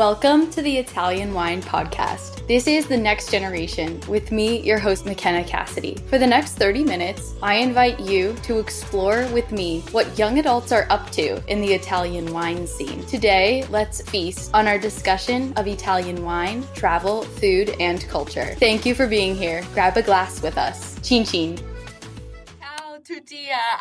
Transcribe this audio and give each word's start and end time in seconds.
Welcome 0.00 0.50
to 0.52 0.62
the 0.62 0.78
Italian 0.78 1.34
Wine 1.34 1.60
Podcast. 1.60 2.46
This 2.46 2.66
is 2.66 2.86
the 2.86 2.96
next 2.96 3.30
generation 3.30 4.00
with 4.08 4.32
me, 4.32 4.62
your 4.62 4.78
host, 4.78 5.04
McKenna 5.04 5.44
Cassidy. 5.44 5.94
For 6.06 6.16
the 6.16 6.26
next 6.26 6.54
30 6.54 6.84
minutes, 6.84 7.34
I 7.42 7.56
invite 7.56 8.00
you 8.00 8.32
to 8.44 8.58
explore 8.60 9.26
with 9.26 9.52
me 9.52 9.82
what 9.92 10.18
young 10.18 10.38
adults 10.38 10.72
are 10.72 10.86
up 10.88 11.10
to 11.10 11.44
in 11.52 11.60
the 11.60 11.74
Italian 11.74 12.32
wine 12.32 12.66
scene. 12.66 13.04
Today, 13.04 13.66
let's 13.68 14.00
feast 14.08 14.50
on 14.54 14.66
our 14.66 14.78
discussion 14.78 15.52
of 15.58 15.66
Italian 15.66 16.24
wine, 16.24 16.66
travel, 16.74 17.20
food, 17.20 17.76
and 17.78 18.00
culture. 18.08 18.54
Thank 18.54 18.86
you 18.86 18.94
for 18.94 19.06
being 19.06 19.36
here. 19.36 19.62
Grab 19.74 19.98
a 19.98 20.02
glass 20.02 20.40
with 20.40 20.56
us. 20.56 20.98
Chin 21.02 21.26
chin. 21.26 21.58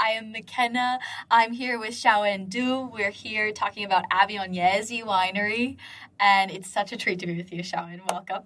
I 0.10 0.14
am 0.14 0.32
McKenna. 0.32 1.00
I'm 1.30 1.54
here 1.54 1.78
with 1.78 1.92
Xiaowen 1.92 2.50
Du. 2.50 2.90
We're 2.92 3.12
here 3.12 3.52
talking 3.52 3.86
about 3.86 4.10
Avignonesi 4.10 5.04
Winery 5.04 5.78
and 6.20 6.52
it's 6.52 6.70
such 6.70 6.92
a 6.92 6.98
treat 6.98 7.20
to 7.20 7.28
be 7.28 7.36
with 7.38 7.52
you, 7.52 7.62
Xiaowen. 7.62 8.02
Welcome. 8.10 8.44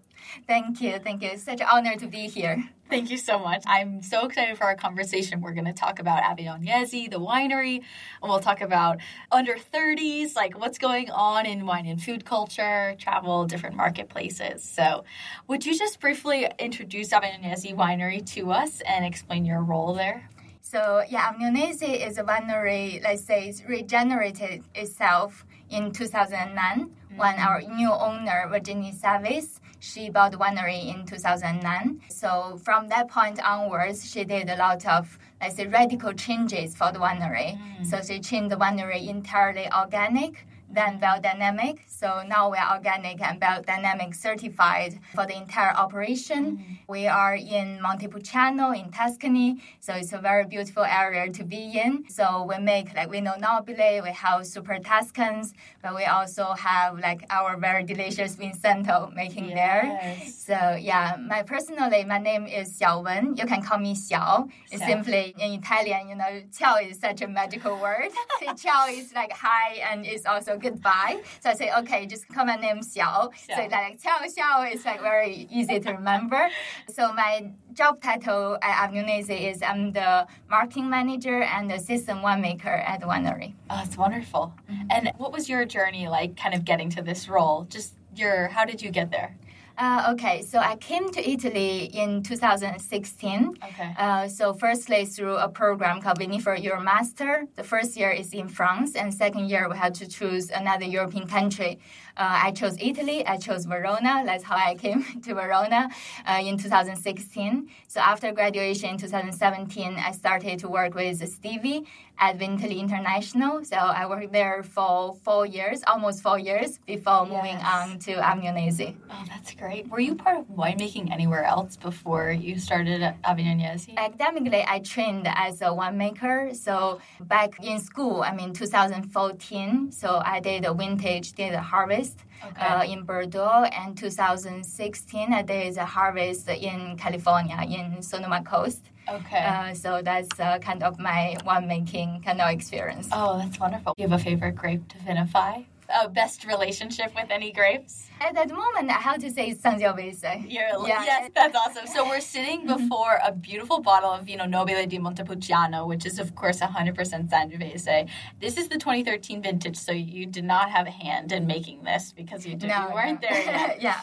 Thank 0.47 0.81
you. 0.81 0.99
Thank 0.99 1.21
you. 1.21 1.29
It's 1.29 1.43
such 1.43 1.61
an 1.61 1.67
honor 1.71 1.95
to 1.95 2.07
be 2.07 2.27
here. 2.27 2.63
Thank 2.89 3.09
you 3.09 3.17
so 3.17 3.39
much. 3.39 3.63
I'm 3.65 4.01
so 4.01 4.25
excited 4.25 4.57
for 4.57 4.65
our 4.65 4.75
conversation. 4.75 5.41
We're 5.41 5.53
going 5.53 5.65
to 5.65 5.73
talk 5.73 5.99
about 5.99 6.21
Avignonesi, 6.21 7.09
the 7.09 7.19
winery, 7.19 7.77
and 7.77 8.29
we'll 8.29 8.39
talk 8.39 8.61
about 8.61 8.99
under 9.31 9.55
30s, 9.55 10.35
like 10.35 10.59
what's 10.59 10.77
going 10.77 11.09
on 11.09 11.45
in 11.45 11.65
wine 11.65 11.87
and 11.87 12.01
food 12.01 12.25
culture, 12.25 12.95
travel, 12.99 13.45
different 13.45 13.75
marketplaces. 13.75 14.63
So, 14.63 15.05
would 15.47 15.65
you 15.65 15.77
just 15.77 15.99
briefly 15.99 16.47
introduce 16.59 17.09
Avignonesi 17.09 17.75
Winery 17.75 18.25
to 18.33 18.51
us 18.51 18.81
and 18.81 19.03
explain 19.03 19.45
your 19.45 19.61
role 19.63 19.93
there? 19.95 20.29
So, 20.61 21.03
yeah, 21.09 21.33
Avignonesi 21.33 22.07
is 22.07 22.17
a 22.17 22.23
winery, 22.23 23.01
let's 23.03 23.23
say, 23.23 23.47
it's 23.47 23.63
regenerated 23.63 24.63
itself 24.75 25.45
in 25.69 25.91
2009 25.91 26.91
when 27.15 27.35
our 27.39 27.61
new 27.61 27.91
owner, 27.91 28.47
Virginie 28.49 28.91
Saverys, 28.91 29.59
she 29.79 30.09
bought 30.09 30.31
the 30.31 30.37
winery 30.37 30.93
in 30.93 31.05
2009. 31.05 32.01
So 32.09 32.59
from 32.63 32.87
that 32.89 33.09
point 33.09 33.43
onwards, 33.43 34.09
she 34.09 34.23
did 34.23 34.49
a 34.49 34.55
lot 34.55 34.85
of, 34.85 35.19
let's 35.41 35.57
say, 35.57 35.67
radical 35.67 36.13
changes 36.13 36.75
for 36.75 36.91
the 36.91 36.99
winery. 36.99 37.59
Mm. 37.59 37.85
So 37.85 38.01
she 38.01 38.19
changed 38.21 38.49
the 38.51 38.55
winery 38.55 39.07
entirely 39.09 39.67
organic 39.71 40.45
then 40.73 40.99
biodynamic. 40.99 41.79
So 41.87 42.23
now 42.27 42.49
we 42.51 42.57
are 42.57 42.75
organic 42.75 43.21
and 43.21 43.39
biodynamic 43.39 44.15
certified 44.15 44.99
for 45.15 45.25
the 45.25 45.37
entire 45.37 45.71
operation. 45.71 46.57
Mm-hmm. 46.57 46.73
We 46.87 47.07
are 47.07 47.35
in 47.35 47.79
Montepulciano 47.81 48.71
in 48.71 48.91
Tuscany, 48.91 49.61
so 49.79 49.93
it's 49.93 50.13
a 50.13 50.17
very 50.17 50.45
beautiful 50.45 50.83
area 50.83 51.31
to 51.31 51.43
be 51.43 51.79
in. 51.79 52.05
So 52.09 52.43
we 52.43 52.57
make 52.57 52.93
like 52.95 53.09
Vino 53.11 53.33
Nobile, 53.39 54.01
we 54.03 54.11
have 54.11 54.45
Super 54.45 54.79
Tuscans, 54.79 55.53
but 55.81 55.95
we 55.95 56.05
also 56.05 56.45
have 56.53 56.99
like 56.99 57.25
our 57.29 57.57
very 57.57 57.83
delicious 57.83 58.35
Vin 58.35 58.53
Santo 58.53 59.11
making 59.15 59.49
yes. 59.49 59.55
there. 59.55 60.29
So 60.29 60.75
yeah, 60.75 61.15
my 61.19 61.43
personally, 61.43 62.03
my 62.03 62.17
name 62.17 62.45
is 62.47 62.79
Xiao 62.79 63.03
Wen. 63.03 63.35
You 63.35 63.45
can 63.45 63.61
call 63.61 63.79
me 63.79 63.95
Xiao. 63.95 64.49
It's 64.71 64.83
simply 64.83 65.33
in 65.37 65.53
Italian, 65.53 66.09
you 66.09 66.15
know, 66.15 66.41
ciao 66.57 66.77
is 66.77 66.99
such 66.99 67.21
a 67.21 67.27
magical 67.27 67.79
word. 67.79 68.09
ciao 68.57 68.87
is 68.87 69.13
like 69.13 69.31
hi 69.31 69.75
and 69.89 70.05
it's 70.05 70.25
also 70.25 70.57
goodbye. 70.63 71.21
So 71.41 71.49
I 71.49 71.53
say, 71.53 71.71
okay, 71.79 72.05
just 72.05 72.27
call 72.27 72.45
my 72.45 72.55
name 72.55 72.79
Xiao. 72.79 73.31
Xiao. 73.31 73.55
So 73.55 73.61
like 73.75 74.01
Xiao 74.01 74.17
Xiao 74.35 74.73
is 74.73 74.85
like 74.85 75.01
very 75.01 75.47
easy 75.51 75.79
to 75.79 75.91
remember. 75.91 76.49
so 76.95 77.13
my 77.13 77.51
job 77.73 78.01
title 78.01 78.57
at 78.61 78.89
Avignonesi 78.89 79.51
is 79.51 79.61
I'm 79.61 79.91
the 79.91 80.27
marketing 80.49 80.89
manager 80.89 81.43
and 81.43 81.69
the 81.69 81.79
system 81.79 82.19
winemaker 82.19 82.77
at 82.91 82.99
the 83.01 83.05
winery. 83.05 83.53
Oh, 83.69 83.77
that's 83.77 83.97
wonderful. 83.97 84.53
Mm-hmm. 84.71 84.87
And 84.91 85.11
what 85.17 85.31
was 85.31 85.49
your 85.49 85.65
journey 85.65 86.07
like 86.07 86.37
kind 86.37 86.55
of 86.55 86.65
getting 86.65 86.89
to 86.91 87.01
this 87.01 87.27
role? 87.27 87.65
Just 87.69 87.93
your, 88.15 88.47
how 88.47 88.65
did 88.65 88.81
you 88.81 88.91
get 88.91 89.11
there? 89.11 89.35
Uh, 89.77 90.11
okay, 90.13 90.41
so 90.41 90.59
I 90.59 90.75
came 90.75 91.09
to 91.11 91.29
Italy 91.29 91.85
in 91.85 92.21
2016. 92.21 93.57
Okay. 93.63 93.93
Uh, 93.97 94.27
so 94.27 94.53
firstly 94.53 95.05
through 95.05 95.37
a 95.37 95.49
program 95.49 95.99
called 96.01 96.19
Vinifer 96.19 96.57
Master," 96.83 97.47
The 97.55 97.63
first 97.63 97.97
year 97.97 98.11
is 98.11 98.33
in 98.33 98.47
France, 98.47 98.95
and 98.95 99.13
second 99.13 99.49
year 99.49 99.67
we 99.69 99.77
had 99.77 99.95
to 99.95 100.07
choose 100.07 100.51
another 100.51 100.85
European 100.85 101.27
country. 101.27 101.79
Uh, 102.15 102.41
I 102.43 102.51
chose 102.51 102.77
Italy. 102.79 103.25
I 103.25 103.37
chose 103.37 103.65
Verona. 103.65 104.23
That's 104.25 104.43
how 104.43 104.55
I 104.55 104.75
came 104.75 105.03
to 105.23 105.33
Verona 105.33 105.89
uh, 106.27 106.41
in 106.43 106.57
2016. 106.57 107.69
So 107.87 107.99
after 107.99 108.31
graduation 108.31 108.89
in 108.91 108.97
2017, 108.97 109.95
I 109.95 110.11
started 110.11 110.59
to 110.59 110.69
work 110.69 110.93
with 110.93 111.27
Stevie 111.27 111.85
at 112.19 112.37
Vinitaly 112.37 112.77
International. 112.77 113.65
So 113.65 113.75
I 113.75 114.05
worked 114.05 114.31
there 114.31 114.61
for 114.61 115.15
four 115.23 115.47
years, 115.47 115.81
almost 115.87 116.21
four 116.21 116.37
years, 116.37 116.77
before 116.85 117.25
yes. 117.27 117.33
moving 117.33 117.57
on 117.57 117.97
to 117.99 118.13
Avignonesi. 118.21 118.95
Oh, 119.09 119.23
that's 119.27 119.55
great. 119.55 119.89
Were 119.89 119.99
you 119.99 120.13
part 120.13 120.37
of 120.37 120.45
winemaking 120.47 121.11
anywhere 121.11 121.43
else 121.43 121.75
before 121.75 122.31
you 122.31 122.59
started 122.59 123.01
at 123.01 123.19
Avignonesi? 123.23 123.97
Academically, 123.97 124.63
I 124.67 124.79
trained 124.79 125.27
as 125.27 125.61
a 125.61 125.65
winemaker. 125.65 126.55
So 126.55 127.01
back 127.19 127.63
in 127.63 127.79
school, 127.79 128.21
I 128.21 128.35
mean, 128.35 128.53
2014, 128.53 129.91
so 129.91 130.21
I 130.23 130.39
did 130.39 130.65
a 130.65 130.73
vintage, 130.73 131.33
did 131.33 131.53
a 131.53 131.61
harvest 131.61 132.02
okay. 132.45 132.65
uh, 132.65 132.83
in 132.83 133.03
Bordeaux, 133.03 133.65
and 133.71 133.97
2016 133.97 135.33
uh, 135.33 135.43
there 135.43 135.61
is 135.61 135.77
a 135.77 135.85
harvest 135.85 136.47
in 136.49 136.97
California 136.97 137.59
in 137.67 138.01
Sonoma 138.01 138.43
Coast. 138.43 138.89
Okay. 139.09 139.43
Uh, 139.43 139.73
so 139.73 140.01
that's 140.01 140.39
uh, 140.39 140.59
kind 140.59 140.81
of 140.83 140.99
my 140.99 141.35
winemaking 141.45 142.23
kind 142.23 142.39
of 142.41 142.49
experience. 142.49 143.09
Oh, 143.11 143.37
that's 143.37 143.59
wonderful. 143.59 143.93
Do 143.97 144.03
you 144.03 144.09
have 144.09 144.19
a 144.19 144.23
favorite 144.23 144.55
grape 144.55 144.87
to 144.89 144.97
vinify? 144.97 145.65
A 145.89 146.07
best 146.09 146.45
relationship 146.45 147.13
with 147.15 147.29
any 147.29 147.51
grapes? 147.51 148.09
At 148.21 148.35
that 148.35 148.49
moment, 148.49 148.89
how 148.91 149.15
to 149.15 149.29
say 149.31 149.53
Sangiovese. 149.53 150.45
You're, 150.49 150.87
yeah. 150.87 151.03
Yes, 151.03 151.31
that's 151.35 151.55
awesome. 151.55 151.87
So 151.87 152.05
we're 152.05 152.21
sitting 152.21 152.65
before 152.75 153.19
a 153.23 153.31
beautiful 153.31 153.81
bottle 153.81 154.11
of 154.11 154.25
Vino 154.25 154.45
Nobile 154.45 154.85
di 154.85 154.99
Montepulciano, 154.99 155.85
which 155.85 156.05
is, 156.05 156.19
of 156.19 156.35
course, 156.35 156.59
100% 156.59 156.95
Sangiovese. 157.29 158.09
This 158.39 158.57
is 158.57 158.67
the 158.67 158.77
2013 158.77 159.41
vintage, 159.41 159.77
so 159.77 159.91
you 159.91 160.25
did 160.25 160.45
not 160.45 160.69
have 160.69 160.87
a 160.87 160.91
hand 160.91 161.31
in 161.31 161.47
making 161.47 161.83
this 161.83 162.13
because 162.13 162.45
you, 162.45 162.55
did, 162.55 162.69
no, 162.69 162.87
you 162.87 162.93
weren't 162.93 163.21
no. 163.21 163.29
there 163.29 163.43
yet. 163.43 163.81
yeah. 163.87 164.01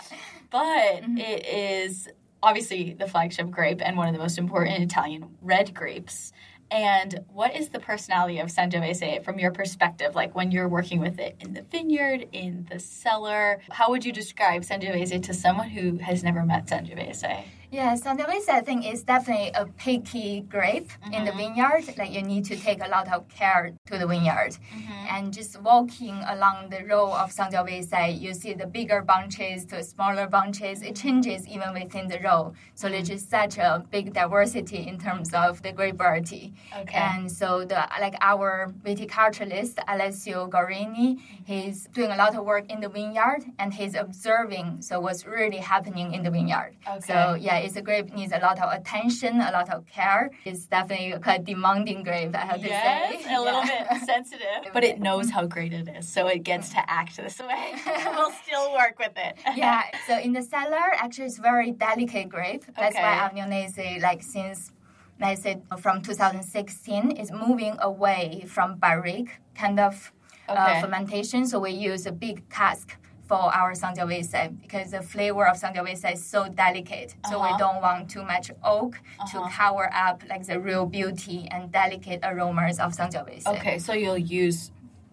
But 0.50 1.02
mm-hmm. 1.02 1.18
it 1.18 1.46
is 1.46 2.08
obviously 2.42 2.94
the 2.94 3.06
flagship 3.06 3.50
grape 3.50 3.80
and 3.84 3.96
one 3.96 4.08
of 4.08 4.14
the 4.14 4.20
most 4.20 4.38
important 4.38 4.82
Italian 4.82 5.36
red 5.42 5.74
grapes. 5.74 6.32
And 6.70 7.20
what 7.32 7.56
is 7.56 7.70
the 7.70 7.80
personality 7.80 8.38
of 8.38 8.48
Sangiovese 8.48 9.24
from 9.24 9.38
your 9.38 9.50
perspective? 9.50 10.14
Like 10.14 10.34
when 10.34 10.52
you're 10.52 10.68
working 10.68 11.00
with 11.00 11.18
it 11.18 11.36
in 11.40 11.54
the 11.54 11.62
vineyard, 11.62 12.28
in 12.32 12.68
the 12.70 12.78
cellar, 12.78 13.60
how 13.70 13.90
would 13.90 14.04
you 14.04 14.12
describe 14.12 14.62
Sangiovese 14.62 15.22
to 15.24 15.34
someone 15.34 15.70
who 15.70 15.98
has 15.98 16.22
never 16.22 16.44
met 16.44 16.66
Sangiovese? 16.66 17.44
Yeah, 17.72 17.94
Sangiovese 17.94 18.48
I 18.48 18.62
think 18.62 18.84
is 18.84 19.04
definitely 19.04 19.52
a 19.54 19.64
picky 19.64 20.40
grape 20.40 20.88
mm-hmm. 20.88 21.14
in 21.14 21.24
the 21.24 21.30
mm-hmm. 21.30 21.54
vineyard. 21.54 21.96
Like 21.96 22.12
you 22.12 22.22
need 22.22 22.44
to 22.46 22.56
take 22.56 22.84
a 22.84 22.88
lot 22.88 23.12
of 23.12 23.28
care 23.28 23.72
to 23.86 23.98
the 23.98 24.08
vineyard. 24.08 24.56
Mm-hmm. 24.74 25.06
And 25.08 25.32
just 25.32 25.60
walking 25.62 26.16
along 26.26 26.70
the 26.70 26.84
row 26.84 27.12
of 27.12 27.30
Sangiovese, 27.32 28.20
you 28.20 28.34
see 28.34 28.54
the 28.54 28.66
bigger 28.66 29.02
bunches 29.02 29.64
to 29.66 29.84
smaller 29.84 30.26
bunches. 30.26 30.82
It 30.82 30.96
changes 30.96 31.46
even 31.46 31.72
within 31.72 32.08
the 32.08 32.18
row. 32.18 32.54
So 32.74 32.86
mm-hmm. 32.86 32.94
there's 32.94 33.08
just 33.08 33.30
such 33.30 33.58
a 33.58 33.84
big 33.88 34.14
diversity 34.14 34.88
in 34.88 34.98
terms 34.98 35.32
of 35.32 35.62
the 35.62 35.70
grape 35.70 35.96
variety. 35.96 36.52
Okay. 36.76 36.96
And 36.96 37.30
so 37.30 37.64
the 37.64 37.86
like 38.00 38.16
our 38.20 38.74
viticulturalist 38.84 39.78
Alessio 39.86 40.48
Gorini, 40.48 41.20
he's 41.44 41.86
doing 41.92 42.10
a 42.10 42.16
lot 42.16 42.34
of 42.34 42.44
work 42.44 42.68
in 42.68 42.80
the 42.80 42.88
vineyard 42.88 43.44
and 43.60 43.72
he's 43.72 43.94
observing 43.94 44.82
so 44.82 44.98
what's 44.98 45.24
really 45.24 45.58
happening 45.58 46.14
in 46.14 46.24
the 46.24 46.32
vineyard. 46.32 46.74
Okay. 46.88 47.00
So 47.06 47.34
yeah, 47.34 47.59
it's 47.64 47.76
a 47.76 47.82
grape 47.82 48.12
needs 48.12 48.32
a 48.32 48.38
lot 48.38 48.60
of 48.60 48.72
attention, 48.72 49.40
a 49.40 49.52
lot 49.52 49.70
of 49.70 49.86
care. 49.86 50.30
It's 50.44 50.66
definitely 50.66 51.12
a 51.12 51.20
quite 51.20 51.44
demanding 51.44 52.02
grape, 52.02 52.34
I 52.34 52.44
have 52.52 52.64
yes, 52.64 53.12
to 53.12 53.24
say. 53.24 53.34
a 53.34 53.40
little 53.40 53.62
bit 53.62 53.86
sensitive, 54.06 54.72
but 54.72 54.84
it 54.84 55.00
knows 55.00 55.30
how 55.30 55.46
great 55.46 55.72
it 55.72 55.88
is, 55.88 56.08
so 56.08 56.26
it 56.26 56.42
gets 56.42 56.70
to 56.70 56.90
act 56.90 57.16
this 57.16 57.38
way. 57.38 57.74
we'll 58.16 58.32
still 58.44 58.72
work 58.72 58.98
with 58.98 59.12
it. 59.16 59.38
yeah. 59.56 59.82
So 60.06 60.18
in 60.18 60.32
the 60.32 60.42
cellar, 60.42 60.94
actually, 60.94 61.26
it's 61.26 61.38
very 61.38 61.70
delicate 61.72 62.28
grape. 62.28 62.64
That's 62.76 62.96
okay. 62.96 63.02
why 63.02 63.30
Avignonesi, 63.32 64.02
like 64.02 64.22
since 64.22 64.72
I 65.20 65.34
said 65.34 65.62
from 65.78 66.02
2016, 66.02 67.12
is 67.12 67.30
moving 67.30 67.76
away 67.80 68.44
from 68.46 68.76
barrique 68.76 69.30
kind 69.54 69.78
of 69.78 70.12
uh, 70.48 70.52
okay. 70.52 70.78
uh, 70.78 70.80
fermentation. 70.80 71.46
So 71.46 71.58
we 71.60 71.70
use 71.70 72.06
a 72.06 72.12
big 72.12 72.48
cask 72.48 72.96
for 73.30 73.46
our 73.60 73.72
Sangiovese 73.82 74.42
because 74.60 74.90
the 74.90 75.00
flavor 75.12 75.46
of 75.46 75.56
Sangiovese 75.62 76.14
is 76.14 76.22
so 76.34 76.40
delicate. 76.64 77.10
So 77.30 77.36
Uh-huh. 77.38 77.46
we 77.46 77.52
don't 77.64 77.80
want 77.80 78.00
too 78.14 78.24
much 78.34 78.46
oak 78.76 78.92
to 79.30 79.36
Uh-huh. 79.38 79.48
cover 79.60 79.86
up 80.08 80.18
like 80.32 80.44
the 80.50 80.58
real 80.68 80.84
beauty 80.98 81.40
and 81.54 81.62
delicate 81.80 82.20
aromas 82.30 82.76
of 82.84 82.88
Sangiovese. 82.98 83.46
Okay, 83.54 83.76
so 83.86 83.92
you'll 84.02 84.24
use 84.42 84.58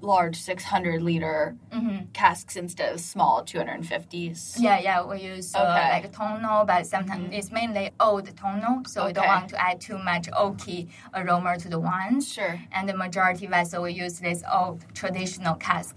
large 0.01 0.35
600 0.49 1.01
liter 1.09 1.55
Mm-hmm. 1.75 1.99
casks 2.21 2.55
instead 2.63 2.89
of 2.93 2.99
small 3.13 3.35
250s. 3.51 4.41
Yeah, 4.67 4.79
yeah, 4.87 4.99
we 5.09 5.17
use 5.35 5.47
uh, 5.55 5.59
Okay. 5.63 5.89
like 5.95 6.11
tonneau, 6.11 6.65
but 6.71 6.81
sometimes 6.93 7.25
it's 7.37 7.51
mainly 7.59 7.85
old 7.99 8.25
tonneau, 8.41 8.75
so 8.91 8.97
we 9.07 9.13
don't 9.13 9.27
want 9.35 9.49
to 9.53 9.57
add 9.67 9.77
too 9.87 9.97
much 10.11 10.25
oaky 10.43 10.79
aroma 11.17 11.51
to 11.63 11.67
the 11.73 11.79
wines. 11.89 12.23
Sure. 12.35 12.55
And 12.75 12.83
the 12.89 12.97
majority 13.05 13.45
vessel 13.57 13.79
we 13.87 13.91
use 14.05 14.15
this 14.27 14.41
old 14.59 14.77
traditional 15.01 15.55
cask. 15.69 15.93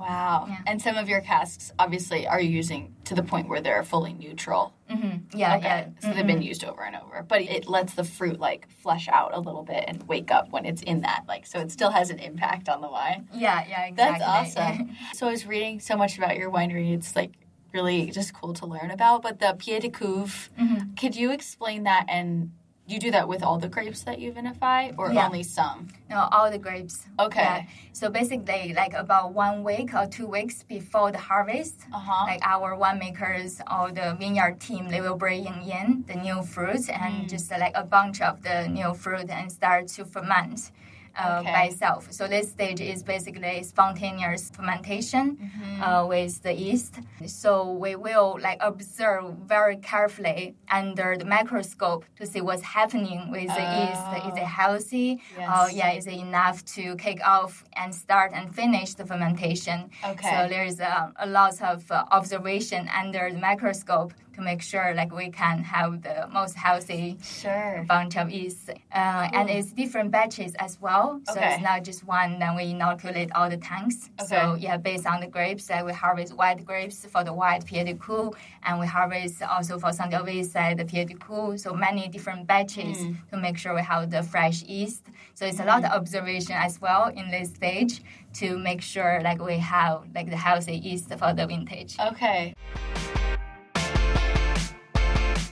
Wow. 0.00 0.46
Yeah. 0.48 0.58
And 0.66 0.80
some 0.82 0.96
of 0.96 1.08
your 1.08 1.20
casks, 1.20 1.72
obviously, 1.78 2.26
are 2.26 2.40
you 2.40 2.50
using 2.50 2.94
to 3.04 3.14
the 3.14 3.22
point 3.22 3.48
where 3.48 3.60
they're 3.60 3.82
fully 3.84 4.12
neutral? 4.12 4.72
Mm-hmm. 4.90 5.38
Yeah, 5.38 5.56
Okay. 5.56 5.66
yeah. 5.66 5.88
So 6.00 6.12
they've 6.12 6.26
been 6.26 6.42
used 6.42 6.64
over 6.64 6.82
and 6.82 6.96
over. 6.96 7.22
But 7.26 7.42
it 7.42 7.68
lets 7.68 7.94
the 7.94 8.04
fruit 8.04 8.40
like 8.40 8.68
flush 8.82 9.08
out 9.08 9.34
a 9.34 9.40
little 9.40 9.62
bit 9.62 9.84
and 9.86 10.02
wake 10.08 10.30
up 10.30 10.50
when 10.50 10.64
it's 10.66 10.82
in 10.82 11.02
that. 11.02 11.24
Like, 11.28 11.46
so 11.46 11.60
it 11.60 11.70
still 11.70 11.90
has 11.90 12.10
an 12.10 12.18
impact 12.18 12.68
on 12.68 12.80
the 12.80 12.88
wine. 12.88 13.28
Yeah, 13.32 13.64
yeah, 13.68 13.90
That's 13.94 14.16
exactly. 14.22 14.62
awesome. 14.72 14.96
so 15.14 15.28
I 15.28 15.30
was 15.30 15.46
reading 15.46 15.80
so 15.80 15.96
much 15.96 16.18
about 16.18 16.36
your 16.36 16.50
winery. 16.50 16.92
It's 16.94 17.14
like 17.14 17.32
really 17.72 18.10
just 18.10 18.34
cool 18.34 18.52
to 18.54 18.66
learn 18.66 18.90
about. 18.90 19.22
But 19.22 19.38
the 19.38 19.54
Pied 19.58 19.82
de 19.82 19.90
Cuve, 19.90 20.48
Mm-hmm. 20.60 20.94
could 20.94 21.14
you 21.14 21.30
explain 21.30 21.84
that? 21.84 22.06
And 22.08 22.50
you 22.92 22.98
do 22.98 23.10
that 23.12 23.26
with 23.28 23.42
all 23.42 23.58
the 23.58 23.68
grapes 23.68 24.02
that 24.02 24.18
you 24.18 24.32
vinify, 24.32 24.92
or 24.98 25.12
Yeah. 25.12 25.26
only 25.26 25.42
some? 25.42 25.88
no, 26.10 26.28
all 26.32 26.50
the 26.50 26.58
grapes. 26.58 27.06
Okay. 27.18 27.40
Yeah. 27.42 27.62
So 27.92 28.10
basically, 28.10 28.72
like 28.82 28.94
about 28.94 29.32
one 29.32 29.62
week 29.62 29.94
or 29.94 30.06
two 30.06 30.26
weeks 30.26 30.56
before 30.64 31.12
the 31.12 31.18
harvest, 31.30 31.76
Uh 31.92 31.98
huh. 32.08 32.24
like 32.26 32.40
our 32.54 32.76
winemakers 32.76 33.60
or 33.70 33.92
the 33.92 34.16
vineyard 34.18 34.58
team, 34.60 34.88
they 34.88 35.00
will 35.00 35.16
bring 35.16 35.44
in 35.46 36.04
the 36.08 36.14
new 36.26 36.42
fruit 36.42 36.84
Mm. 36.88 37.00
and 37.02 37.28
just 37.28 37.52
uh, 37.52 37.58
like 37.58 37.76
a 37.76 37.84
bunch 37.84 38.20
of 38.20 38.42
the 38.42 38.68
new 38.68 38.92
fruit 38.94 39.28
and 39.30 39.50
start 39.52 39.86
to 39.96 40.04
ferment. 40.04 40.70
Uh, 41.18 41.38
Okay. 41.40 41.52
by 41.52 41.62
itself. 41.64 42.06
So 42.12 42.28
this 42.28 42.50
stage 42.50 42.80
is 42.80 43.02
basically 43.02 43.62
spontaneous 43.62 44.50
fermentation 44.50 45.36
Mm-hmm. 45.36 45.82
uh, 45.82 46.06
with 46.06 46.42
the 46.42 46.52
yeast. 46.52 46.94
So 47.26 47.72
we 47.72 47.96
will 47.96 48.38
like 48.40 48.58
observe 48.60 49.24
very 49.54 49.76
carefully 49.76 50.54
under 50.70 51.16
the 51.16 51.24
microscope 51.24 52.04
to 52.18 52.24
see 52.26 52.40
what's 52.40 52.62
happening 52.62 53.30
with 53.30 53.48
the 53.58 53.66
yeast. 53.78 54.06
Is 54.28 54.36
it 54.36 54.48
healthy? 54.62 55.20
Yes. 55.36 55.48
Uh, 55.52 55.68
yeah, 55.72 55.92
is 55.98 56.06
it 56.06 56.14
enough 56.28 56.64
to 56.76 56.94
kick 56.96 57.18
off 57.26 57.64
and 57.80 57.94
start 57.94 58.30
and 58.32 58.54
finish 58.54 58.94
the 58.94 59.04
fermentation? 59.04 59.90
Okay. 60.12 60.30
So 60.30 60.48
there's 60.48 60.78
a, 60.80 61.12
a 61.16 61.26
lot 61.26 61.60
of 61.62 61.90
uh, 61.90 62.04
observation 62.18 62.88
under 63.02 63.30
the 63.32 63.38
microscope 63.38 64.12
to 64.34 64.40
make 64.40 64.62
sure 64.62 64.94
like 64.94 65.12
we 65.14 65.30
can 65.30 65.62
have 65.64 66.02
the 66.02 66.28
most 66.32 66.54
healthy 66.56 67.16
Sure. 67.22 67.84
bunch 67.88 68.16
of 68.16 68.30
yeast. 68.30 68.70
Uh, 68.92 69.28
And 69.32 69.48
it's 69.50 69.72
different 69.72 70.10
batches 70.10 70.54
as 70.56 70.80
well. 70.80 71.20
So 71.26 71.32
Okay. 71.32 71.54
it's 71.54 71.62
not 71.62 71.82
just 71.84 72.04
one, 72.06 72.38
then 72.38 72.54
we 72.56 72.70
inoculate 72.70 73.30
all 73.34 73.48
the 73.50 73.56
tanks. 73.56 74.10
So 74.26 74.54
yeah, 74.54 74.76
based 74.76 75.06
on 75.06 75.20
the 75.20 75.26
grapes, 75.26 75.70
uh, 75.70 75.82
we 75.84 75.92
harvest 75.92 76.34
white 76.36 76.64
grapes 76.64 77.04
for 77.06 77.24
the 77.24 77.32
white 77.32 77.64
Pied 77.66 77.86
de 77.86 77.94
Cuve, 77.94 78.34
and 78.64 78.78
we 78.80 78.86
harvest 78.86 79.42
also 79.42 79.78
for 79.78 79.90
Sangiovese 79.90 80.76
the 80.76 80.84
Pied 80.84 81.08
de 81.08 81.14
Cuve. 81.14 81.58
So 81.58 81.72
many 81.74 82.08
different 82.08 82.46
batches 82.46 82.98
Mm. 82.98 83.16
to 83.30 83.36
make 83.36 83.56
sure 83.58 83.74
we 83.74 83.82
have 83.82 84.10
the 84.10 84.22
fresh 84.22 84.62
yeast. 84.62 85.04
So 85.34 85.46
it's 85.46 85.60
a 85.60 85.64
lot 85.64 85.84
of 85.84 85.90
observation 85.92 86.54
as 86.56 86.80
well 86.80 87.08
in 87.08 87.30
this 87.30 87.48
stage 87.54 88.02
to 88.34 88.58
make 88.58 88.80
sure 88.82 89.20
like 89.22 89.40
we 89.42 89.58
have 89.58 90.02
like 90.14 90.28
the 90.30 90.36
healthy 90.36 90.76
yeast 90.76 91.08
for 91.18 91.32
the 91.32 91.46
vintage. 91.46 91.96
Okay. 91.98 92.54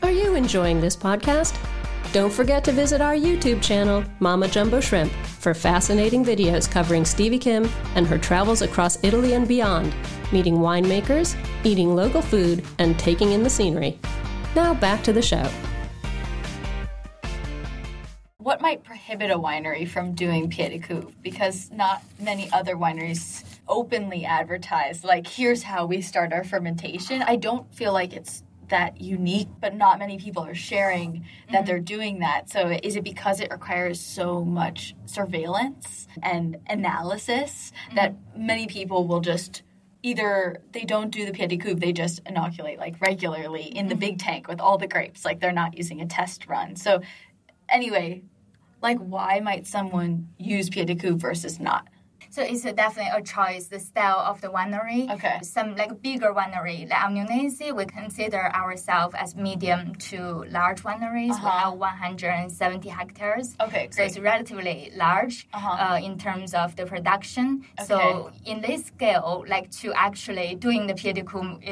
Are 0.09 0.23
you 0.25 0.37
enjoying 0.37 0.81
this 0.81 0.97
podcast? 0.97 1.55
Don't 2.13 2.33
forget 2.33 2.65
to 2.65 2.73
visit 2.73 3.03
our 3.03 3.13
YouTube 3.13 3.61
channel, 3.61 4.03
Mama 4.21 4.49
Jumbo 4.49 4.81
Shrimp, 4.81 5.13
for 5.13 5.53
fascinating 5.53 6.25
videos 6.25 6.67
covering 6.69 7.05
Stevie 7.05 7.39
Kim 7.39 7.69
and 7.95 8.07
her 8.07 8.17
travels 8.17 8.63
across 8.63 8.97
Italy 9.05 9.35
and 9.35 9.47
beyond, 9.47 9.95
meeting 10.33 10.61
winemakers, 10.61 11.37
eating 11.63 11.95
local 11.95 12.23
food, 12.23 12.65
and 12.79 12.99
taking 12.99 13.33
in 13.33 13.43
the 13.43 13.51
scenery. 13.51 13.99
Now 14.57 14.73
back 14.73 15.05
to 15.05 15.13
the 15.13 15.21
show. 15.21 15.47
What 18.39 18.63
might 18.63 18.83
prohibit 18.83 19.31
a 19.31 19.37
winery 19.39 19.87
from 19.87 20.15
doing 20.15 20.49
Pied 20.49 20.89
de? 20.89 21.07
Because 21.21 21.71
not 21.71 22.03
many 22.19 22.51
other 22.51 22.77
wineries 22.77 23.45
openly 23.69 24.25
advertise, 24.25 25.05
like, 25.05 25.27
here's 25.27 25.63
how 25.63 25.85
we 25.85 26.01
start 26.01 26.33
our 26.33 26.45
fermentation. 26.45 27.21
I 27.21 27.37
don't 27.37 27.71
feel 27.75 27.93
like 27.93 28.15
it's 28.15 28.43
that 28.69 29.01
unique, 29.01 29.49
but 29.61 29.75
not 29.75 29.99
many 29.99 30.19
people 30.19 30.45
are 30.45 30.55
sharing 30.55 31.25
that 31.53 31.67
they're 31.67 31.77
mm-hmm. 31.77 31.85
doing 31.85 32.19
that. 32.21 32.51
So, 32.51 32.79
is 32.83 32.97
it 32.97 33.05
because 33.05 33.41
it 33.41 33.51
requires 33.51 34.01
so 34.01 34.45
much 34.45 34.95
surveillance 35.07 36.07
and 36.23 36.59
analysis 36.69 37.73
that 37.95 38.13
mm-hmm. 38.13 38.47
many 38.47 38.67
people 38.67 39.07
will 39.07 39.21
just 39.21 39.63
either 40.03 40.63
they 40.73 40.85
don't 40.85 41.11
do 41.11 41.27
the 41.27 41.33
Pied 41.33 41.51
de 41.51 41.59
Cuve, 41.59 41.81
they 41.81 41.93
just 41.93 42.21
inoculate 42.27 42.79
like 42.79 43.01
regularly 43.01 43.65
in 43.65 43.89
the 43.89 43.95
big 43.95 44.19
mm-hmm. 44.19 44.29
tank 44.29 44.49
with 44.49 44.61
all 44.61 44.79
the 44.79 44.87
grapes, 44.87 45.25
like 45.25 45.41
they're 45.41 45.53
not 45.53 45.77
using 45.77 46.01
a 46.01 46.07
test 46.07 46.47
run. 46.47 46.77
So, 46.77 47.01
anyway, 47.69 48.23
like 48.83 48.99
why 48.99 49.41
might 49.41 49.67
someone 49.67 50.29
use 50.39 50.71
Pied 50.71 50.87
de 50.87 50.95
Cuve 50.95 51.19
versus 51.19 51.59
not? 51.59 51.89
So 52.39 52.45
it's 52.45 52.65
a 52.65 52.73
definitely 52.73 53.11
a 53.19 53.21
choice, 53.21 53.67
the 53.67 53.81
style 53.81 54.21
of 54.21 54.41
the 54.41 54.47
winery. 54.47 55.11
Okay. 55.15 55.41
Some 55.43 55.75
like 55.75 56.01
bigger 56.01 56.33
winery, 56.33 56.89
like 56.89 57.01
Avignonesi, 57.01 57.75
we 57.75 57.85
consider 57.85 58.43
ourselves 58.55 59.17
as 59.19 59.35
medium 59.35 59.97
to 60.11 60.45
large 60.49 60.85
wineries. 60.85 61.35
We 61.43 61.49
Uh-huh. 61.49 61.71
have 61.71 61.73
170 61.75 62.89
hectares. 62.91 63.57
Okay, 63.61 63.89
So 63.91 64.05
it's 64.05 64.19
relatively 64.21 64.93
large 64.95 65.49
Uh-huh. 65.53 65.85
uh, 65.85 65.99
in 66.09 66.17
terms 66.17 66.55
of 66.55 66.77
the 66.77 66.87
production. 66.87 67.65
So 67.89 68.31
in 68.45 68.61
this 68.61 68.85
scale, 68.87 69.45
like 69.49 69.73
to 69.83 69.93
actually 69.95 70.55
doing 70.55 70.87
the 70.87 70.95
Pied 70.95 71.19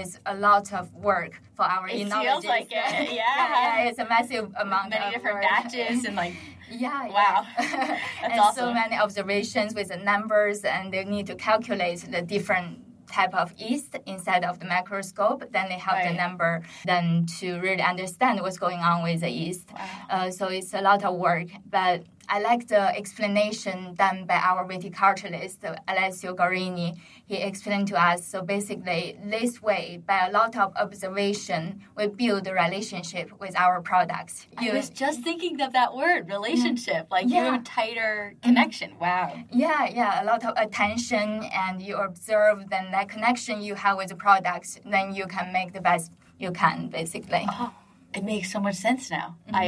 is 0.03 0.19
a 0.27 0.35
lot 0.35 0.73
of 0.73 0.93
work 0.95 1.41
for 1.55 1.65
our 1.65 1.87
It 1.89 2.11
feels 2.13 2.45
like 2.45 2.67
it, 2.73 3.13
yeah. 3.13 3.13
yeah, 3.21 3.89
it's 3.89 4.01
a 4.01 4.05
massive 4.09 4.47
amount 4.65 4.91
Many 4.91 5.05
of 5.07 5.13
different 5.15 5.37
work. 5.37 5.45
batches 5.49 6.05
and 6.05 6.17
like 6.17 6.35
Yeah. 6.71 7.09
Wow. 7.09 7.47
yeah. 7.61 7.99
And 8.23 8.55
so 8.55 8.73
many 8.73 8.97
observations 8.97 9.75
with 9.75 9.89
the 9.89 9.97
numbers, 9.97 10.65
and 10.65 10.93
they 10.93 11.05
need 11.05 11.27
to 11.29 11.35
calculate 11.37 12.01
the 12.11 12.23
different 12.23 12.81
type 13.11 13.35
of 13.35 13.53
yeast 13.57 13.95
inside 14.07 14.45
of 14.45 14.59
the 14.59 14.67
microscope. 14.67 15.45
Then 15.53 15.69
they 15.69 15.79
have 15.79 15.95
Right. 15.95 16.09
the 16.09 16.15
number 16.15 16.63
then 16.85 17.27
to 17.39 17.61
really 17.61 17.83
understand 17.83 18.41
what's 18.41 18.59
going 18.59 18.81
on 18.81 19.03
with 19.05 19.21
the 19.21 19.31
yeast. 19.31 19.69
Uh, 20.11 20.31
so 20.31 20.49
it's 20.49 20.75
a 20.75 20.81
lot 20.81 21.05
of 21.05 21.15
work, 21.17 21.49
but. 21.71 22.03
I 22.29 22.41
like 22.41 22.69
the 22.69 22.95
explanation 22.97 23.95
done 23.95 24.27
by 24.27 24.37
our 24.37 24.67
viticulturalist, 24.67 25.59
Alessio 25.89 26.35
Gorini. 26.35 26.99
He 27.27 27.37
explained 27.37 27.89
to 27.89 28.01
us, 28.01 28.27
so 28.27 28.43
basically, 28.43 29.19
this 29.25 29.63
way, 29.63 30.01
by 30.07 30.27
a 30.27 30.31
lot 30.31 30.57
of 30.57 30.77
observation, 30.77 31.83
we 31.97 32.07
build 32.07 32.47
a 32.47 32.53
relationship 32.55 33.31
with 33.41 33.57
our 33.57 33.81
products. 33.81 34.47
I 34.57 34.71
was 34.71 34.91
just 34.91 35.23
thinking 35.23 35.61
of 35.61 35.73
that 35.73 35.95
word, 35.95 36.29
relationship. 36.29 37.09
Like 37.11 37.29
you 37.29 37.35
have 37.37 37.61
a 37.61 37.65
tighter 37.65 38.35
connection. 38.43 38.99
Wow. 39.01 39.43
Yeah, 39.53 39.89
yeah, 39.89 40.23
a 40.23 40.25
lot 40.25 40.45
of 40.45 40.55
attention, 40.57 41.45
and 41.53 41.81
you 41.83 41.97
observe 41.97 42.71
then 42.71 42.91
that 42.93 43.09
connection 43.09 43.63
you 43.63 43.75
have 43.75 43.97
with 43.97 44.09
the 44.09 44.17
products, 44.17 44.79
then 44.85 45.15
you 45.15 45.27
can 45.27 45.53
make 45.53 45.73
the 45.73 45.81
best 45.81 46.13
you 46.39 46.51
can, 46.53 46.89
basically. 46.89 47.45
Oh, 47.49 47.73
it 48.15 48.25
makes 48.25 48.53
so 48.53 48.61
much 48.61 48.77
sense 48.77 49.11
now. 49.11 49.37
I 49.53 49.67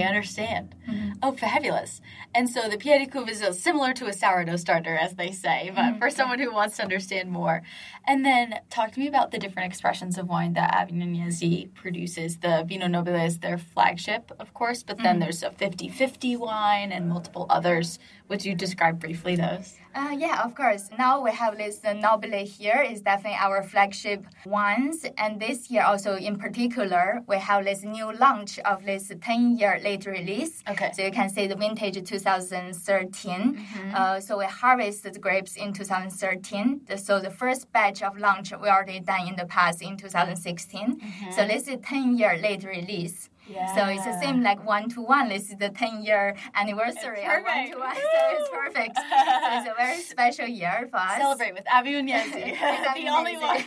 Mm-hmm. 0.88 1.07
Oh, 1.22 1.32
fabulous. 1.32 2.00
And 2.34 2.48
so 2.48 2.68
the 2.68 2.76
Pied 2.76 3.00
de 3.04 3.10
Cuve 3.10 3.28
is 3.30 3.42
similar 3.60 3.92
to 3.94 4.06
a 4.06 4.12
sourdough 4.12 4.56
starter, 4.56 4.96
as 4.96 5.14
they 5.14 5.32
say, 5.32 5.70
but 5.74 5.78
Mm-hmm. 5.88 5.98
for 5.98 6.10
someone 6.10 6.38
who 6.38 6.52
wants 6.52 6.76
to 6.76 6.82
understand 6.82 7.30
more. 7.30 7.62
And 8.06 8.24
then 8.24 8.60
talk 8.70 8.92
to 8.92 9.00
me 9.00 9.08
about 9.08 9.30
the 9.32 9.38
different 9.38 9.66
expressions 9.70 10.16
of 10.18 10.28
wine 10.28 10.52
that 10.54 10.72
Avignonesi 10.74 11.74
produces. 11.74 12.38
The 12.38 12.64
Vino 12.68 12.86
Nobile 12.86 13.16
is 13.16 13.38
their 13.38 13.58
flagship, 13.58 14.30
of 14.38 14.52
course, 14.54 14.82
but 14.82 14.96
Mm-hmm. 14.98 15.04
then 15.04 15.18
there's 15.20 15.42
a 15.42 15.50
50 15.50 15.88
50 15.88 16.36
wine 16.36 16.92
and 16.92 17.08
multiple 17.08 17.46
others. 17.50 17.98
Would 18.28 18.44
you 18.44 18.54
describe 18.54 19.00
briefly 19.00 19.36
those? 19.36 19.74
Uh, 19.94 20.14
yeah, 20.16 20.42
of 20.44 20.54
course. 20.54 20.90
Now 20.98 21.22
we 21.22 21.30
have 21.32 21.56
this 21.56 21.80
uh, 21.84 21.94
Nobile 21.94 22.44
here 22.44 22.82
is 22.88 23.00
definitely 23.00 23.38
our 23.40 23.62
flagship 23.62 24.24
ones, 24.44 25.04
and 25.16 25.40
this 25.40 25.70
year 25.70 25.82
also 25.82 26.14
in 26.16 26.36
particular 26.38 27.22
we 27.26 27.38
have 27.38 27.64
this 27.64 27.82
new 27.82 28.12
launch 28.12 28.58
of 28.60 28.84
this 28.84 29.10
10 29.22 29.56
year 29.58 29.80
late 29.82 30.04
release. 30.06 30.62
Okay. 30.68 30.90
So 30.94 31.02
you 31.08 31.14
can 31.20 31.28
see 31.36 31.46
the 31.46 31.56
vintage 31.56 31.96
2013. 32.04 33.66
Uh, 33.94 34.20
so 34.20 34.38
we 34.38 34.44
harvested 34.44 35.14
the 35.14 35.18
grapes 35.26 35.56
in 35.56 35.72
2013. 35.72 36.82
So 36.96 37.18
the 37.20 37.30
first 37.30 37.62
batch 37.72 38.02
of 38.02 38.12
launch 38.18 38.52
we 38.62 38.68
already 38.68 39.00
done 39.00 39.28
in 39.30 39.36
the 39.36 39.46
past 39.46 39.82
in 39.82 39.96
2016. 39.96 41.00
So 41.34 41.46
this 41.46 41.62
is 41.68 41.78
10 41.82 42.16
year 42.18 42.34
late 42.46 42.64
release. 42.64 43.30
So 43.48 43.84
it's 43.86 44.04
the 44.04 44.18
same 44.20 44.42
like 44.42 44.64
one 44.64 44.88
to 44.90 45.00
one. 45.00 45.28
This 45.28 45.50
is 45.50 45.56
the 45.56 45.70
10 45.70 46.02
year 46.02 46.36
anniversary 46.54 47.24
of 47.24 47.42
one 47.42 47.44
perfect. 47.44 47.72
to 47.72 47.78
one. 47.78 47.94
So 47.94 48.20
it's 48.32 48.48
perfect. 48.50 48.96
so 48.96 49.48
it's 49.58 49.68
a 49.68 49.74
very 49.76 50.00
special 50.00 50.46
year 50.46 50.88
for 50.90 50.98
us. 50.98 51.18
Celebrate 51.18 51.54
with 51.54 51.64
Avignonesi, 51.64 52.58
the 52.94 53.08
only 53.08 53.36
one. 53.36 53.64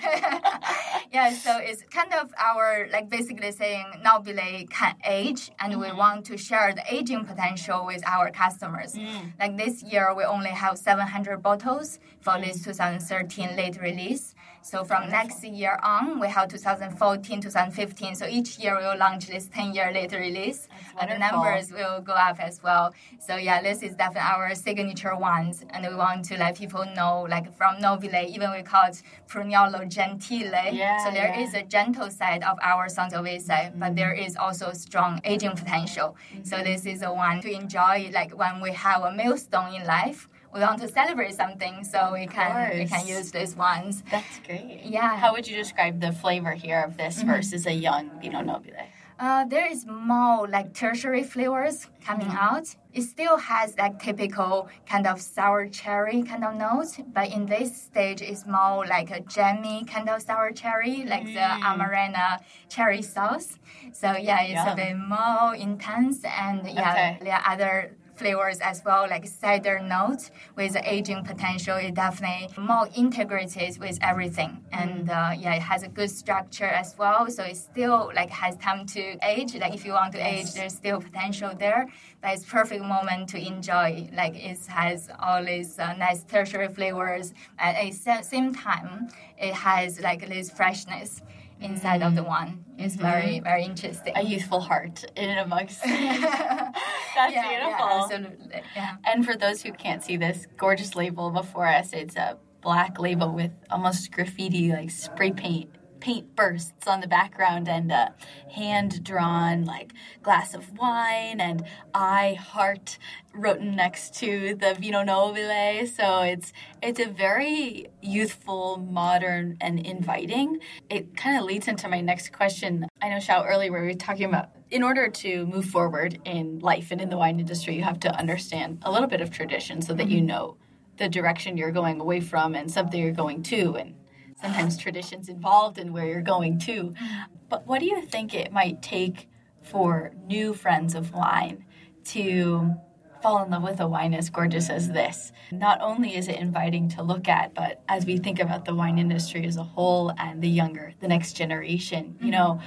yeah, 1.12 1.34
so 1.34 1.58
it's 1.58 1.84
kind 1.90 2.14
of 2.14 2.32
our 2.38 2.88
like 2.92 3.10
basically 3.10 3.52
saying 3.52 3.86
now 4.04 4.18
Nobile 4.18 4.68
can 4.70 4.96
age, 5.06 5.52
and 5.60 5.80
we 5.80 5.88
mm-hmm. 5.88 5.98
want 5.98 6.26
to 6.26 6.38
share 6.38 6.74
the 6.74 6.84
aging 6.94 7.26
potential 7.26 7.86
with 7.86 8.06
our 8.06 8.30
customers. 8.32 8.94
Mm. 8.94 9.34
Like 9.40 9.58
this 9.58 9.84
year, 9.84 10.14
we 10.14 10.24
only 10.24 10.50
have 10.50 10.78
700 10.78 11.42
bottles 11.42 12.00
for 12.20 12.40
this 12.40 12.60
mm. 12.60 12.66
2013 12.66 13.56
late 13.56 13.82
release. 13.82 14.36
So 14.64 14.84
from 14.84 15.10
next 15.10 15.44
year 15.44 15.80
on, 15.82 16.20
we 16.20 16.28
have 16.28 16.48
2014, 16.50 17.42
2015. 17.42 18.16
So 18.16 18.28
each 18.28 18.60
year 18.60 18.78
we 18.78 18.86
will 18.86 18.98
launch 18.98 19.28
this 19.28 19.48
10 19.48 19.74
year 19.74 19.92
late 19.92 20.12
release, 20.12 20.68
and 21.00 21.10
the 21.10 21.18
numbers 21.18 21.72
will 21.72 22.00
go 22.02 22.14
up 22.14 22.40
as 22.40 22.62
well. 22.62 22.94
So 23.20 23.36
yeah, 23.38 23.62
this 23.62 23.82
is 23.82 23.96
definitely 23.96 24.22
our 24.22 24.54
signature 24.56 25.16
ones, 25.16 25.66
and 25.72 25.86
we 25.88 25.96
want 25.96 26.26
to 26.26 26.38
let 26.38 26.58
people 26.58 26.86
know, 26.96 27.26
like 27.30 27.52
from 27.58 27.82
Nobile, 27.82 28.26
even 28.28 28.52
we 28.52 28.62
call 28.62 28.90
it 28.90 29.02
Prunello 29.28 29.88
Gentile. 29.90 30.74
Yeah, 30.74 31.04
so 31.04 31.12
there 31.12 31.34
yeah. 31.36 31.42
is 31.42 31.54
a 31.54 31.64
gentle 31.64 32.10
side 32.12 32.44
of 32.44 32.60
our 32.62 32.88
Sangiovese, 32.88 33.48
but 33.48 33.88
mm-hmm. 33.88 33.96
there 33.96 34.14
is 34.14 34.36
also 34.38 34.74
strong 34.74 35.22
aging 35.24 35.56
potential. 35.56 36.16
So 36.44 36.58
mm-hmm. 36.58 36.66
this 36.66 36.86
is 36.86 37.00
the 37.00 37.12
one 37.12 37.42
to 37.42 37.52
enjoy, 37.52 38.12
like 38.14 38.38
when 38.38 38.62
we 38.62 38.72
have 38.72 39.04
a 39.04 39.12
milestone 39.12 39.74
in 39.74 39.86
life. 39.86 40.28
We 40.54 40.60
want 40.60 40.82
to 40.82 40.88
celebrate 40.88 41.34
something, 41.34 41.84
so 41.84 42.12
we 42.14 42.28
can 42.28 42.78
we 42.78 42.86
can 42.86 43.08
use 43.08 43.32
these 43.32 43.56
ones. 43.56 44.04
That's 44.12 44.40
great. 44.46 44.82
Yeah. 44.84 45.16
How 45.16 45.32
would 45.34 45.48
you 45.48 45.56
describe 45.56 46.02
the 46.02 46.12
flavor 46.12 46.52
here 46.52 46.82
of 46.82 46.98
this 46.98 47.20
mm-hmm. 47.20 47.32
versus 47.32 47.66
a 47.66 47.74
young 47.74 48.12
Vino 48.20 48.42
Nobile? 48.42 48.86
Uh, 49.22 49.46
there 49.46 49.72
is 49.72 49.86
more 49.86 50.48
like 50.48 50.74
tertiary 50.74 51.22
flavors 51.24 51.86
coming 52.04 52.26
mm-hmm. 52.26 52.56
out. 52.56 52.76
It 52.92 53.04
still 53.04 53.38
has 53.38 53.78
like 53.78 54.02
typical 54.02 54.68
kind 54.90 55.06
of 55.06 55.22
sour 55.22 55.70
cherry 55.70 56.24
kind 56.24 56.44
of 56.44 56.56
notes, 56.56 57.00
but 57.14 57.30
in 57.30 57.46
this 57.46 57.84
stage, 57.84 58.24
it's 58.24 58.48
more 58.48 58.84
like 58.88 59.12
a 59.12 59.20
jammy 59.22 59.86
kind 59.86 60.10
of 60.10 60.24
sour 60.24 60.52
cherry, 60.52 61.06
like 61.06 61.26
the 61.26 61.40
mm. 61.40 61.62
Amarena 61.62 62.40
cherry 62.68 63.04
sauce. 63.04 63.60
So 63.94 64.08
yeah, 64.14 64.42
it's 64.42 64.66
Yum. 64.66 64.70
a 64.70 64.76
bit 64.76 64.98
more 64.98 65.56
intense, 65.56 66.24
and 66.26 66.68
yeah, 66.68 66.92
Okay. 66.92 67.18
there 67.22 67.34
are 67.36 67.54
other 67.54 67.96
flavors 68.22 68.60
as 68.60 68.84
well, 68.86 69.08
like 69.10 69.26
cider 69.26 69.80
notes 69.80 70.30
with 70.56 70.74
the 70.74 70.84
aging 70.96 71.24
potential. 71.24 71.76
It 71.78 71.96
definitely 71.96 72.50
more 72.62 72.88
integrated 72.96 73.80
with 73.80 73.98
everything, 74.02 74.64
and 74.72 75.10
uh, 75.10 75.32
yeah, 75.44 75.56
it 75.56 75.64
has 75.64 75.82
a 75.84 75.88
good 75.88 76.12
structure 76.12 76.72
as 76.84 76.96
well. 77.00 77.30
So 77.30 77.42
it 77.44 77.58
still 77.58 78.12
like 78.16 78.30
has 78.30 78.56
time 78.58 78.86
to 78.96 79.04
age. 79.34 79.56
Like 79.56 79.74
if 79.74 79.84
you 79.86 79.94
want 79.94 80.12
to 80.14 80.20
age, 80.34 80.54
there's 80.54 80.76
still 80.76 81.02
potential 81.02 81.52
there, 81.58 81.88
but 82.22 82.30
it's 82.36 82.46
perfect 82.46 82.84
moment 82.84 83.30
to 83.30 83.38
enjoy. 83.54 84.08
Like 84.14 84.36
it 84.36 84.60
has 84.68 85.10
all 85.20 85.44
these 85.44 85.80
uh, 85.80 85.94
nice 85.94 86.24
tertiary 86.24 86.70
flavors, 86.70 87.34
at 87.58 87.74
the 87.82 88.22
same 88.22 88.54
time, 88.54 89.10
it 89.38 89.54
has 89.54 90.00
like 90.00 90.22
this 90.30 90.52
freshness 90.52 91.22
inside 91.60 92.02
of 92.04 92.16
the 92.16 92.24
one. 92.24 92.64
It's 92.78 92.96
very 92.96 93.40
very 93.40 93.64
interesting. 93.64 94.14
A 94.16 94.24
youthful 94.34 94.60
heart 94.60 95.06
in 95.16 95.30
and 95.30 95.40
amongst. 95.40 95.80
That's 97.16 97.34
yeah, 97.34 97.50
beautiful. 97.50 97.86
Yeah, 97.86 98.02
absolutely. 98.04 98.62
Yeah. 98.76 98.96
And 99.06 99.26
for 99.26 99.36
those 99.36 99.62
who 99.62 99.72
can't 99.72 100.04
see 100.04 100.18
this 100.18 100.48
gorgeous 100.58 100.96
label 100.96 101.30
before 101.32 101.68
us, 101.68 101.94
it's 101.94 102.16
a 102.16 102.38
black 102.62 103.00
label 103.00 103.34
with 103.34 103.52
almost 103.70 104.12
graffiti, 104.12 104.72
like 104.72 104.92
spray 104.92 105.32
paint 105.32 105.70
paint 106.02 106.36
bursts 106.36 106.88
on 106.88 107.00
the 107.00 107.08
background 107.08 107.70
and 107.70 107.92
a 107.92 108.14
hand 108.52 109.04
drawn 109.04 109.64
like 109.64 109.94
glass 110.22 110.54
of 110.54 110.78
wine 110.78 111.40
and 111.40 111.64
I 111.94 112.34
heart 112.34 112.98
written 113.34 113.76
next 113.76 114.16
to 114.16 114.56
the 114.56 114.74
Vino 114.74 115.04
Nobile. 115.04 115.88
So 115.88 116.22
it's 116.22 116.52
it's 116.82 117.00
a 117.00 117.06
very 117.08 117.88
youthful, 118.02 118.78
modern, 118.78 119.58
and 119.62 119.80
inviting. 119.86 120.60
It 120.90 121.16
kind 121.16 121.38
of 121.38 121.46
leads 121.46 121.68
into 121.68 121.88
my 121.88 122.02
next 122.02 122.34
question. 122.34 122.88
I 123.02 123.10
know 123.10 123.18
Xiao 123.18 123.48
earlier 123.48 123.72
we 123.72 123.80
were 123.80 123.94
talking 123.94 124.26
about 124.26 124.50
in 124.70 124.84
order 124.84 125.08
to 125.10 125.46
move 125.46 125.66
forward 125.66 126.20
in 126.26 126.60
life 126.60 126.92
and 126.92 127.00
in 127.00 127.10
the 127.10 127.18
wine 127.18 127.40
industry, 127.40 127.76
you 127.76 127.84
have 127.84 128.00
to 128.02 128.16
understand 128.18 128.80
a 128.84 128.92
little 128.92 129.08
bit 129.08 129.22
of 129.22 129.30
tradition 129.30 129.82
so 129.82 129.94
that 129.94 130.10
you 130.10 130.18
mm-hmm. 130.18 130.28
know 130.28 130.58
the 130.98 131.10
direction 131.10 131.58
you're 131.58 131.72
going 131.72 132.00
away 132.00 132.20
from 132.20 132.56
and 132.56 132.72
something 132.72 133.02
you're 133.02 133.12
going 133.12 133.44
to 133.44 133.76
and 133.76 133.96
sometimes 134.42 134.78
traditions 134.78 135.30
involved 135.30 135.78
in 135.78 135.94
where 135.94 136.06
you're 136.06 136.22
going 136.22 136.60
to. 136.60 136.84
Mm-hmm. 136.84 137.06
But 137.50 137.68
what 137.68 137.80
do 137.80 137.86
you 137.86 138.02
think 138.02 138.34
it 138.34 138.52
might 138.52 138.82
take 138.82 139.30
for 139.62 140.12
new 140.26 140.54
friends 140.54 140.96
of 140.96 141.14
wine 141.14 141.66
to 142.06 142.74
fall 143.22 143.44
in 143.44 143.52
love 143.52 143.62
with 143.62 143.80
a 143.80 143.88
wine 143.88 144.14
as 144.14 144.30
gorgeous 144.30 144.70
as 144.70 144.90
this? 144.90 145.32
Not 145.52 145.80
only 145.82 146.16
is 146.16 146.28
it 146.28 146.38
inviting 146.38 146.90
to 146.90 147.04
look 147.04 147.28
at, 147.28 147.54
but 147.54 147.84
as 147.88 148.06
we 148.06 148.18
think 148.18 148.40
about 148.40 148.66
the 148.66 148.74
wine 148.74 148.98
industry 148.98 149.46
as 149.46 149.58
a 149.58 149.64
whole 149.64 150.14
and 150.18 150.42
the 150.42 150.50
younger, 150.50 150.94
the 151.00 151.08
next 151.08 151.34
generation, 151.34 152.18
you 152.20 152.28
mm-hmm. 152.28 152.32
know, 152.32 152.62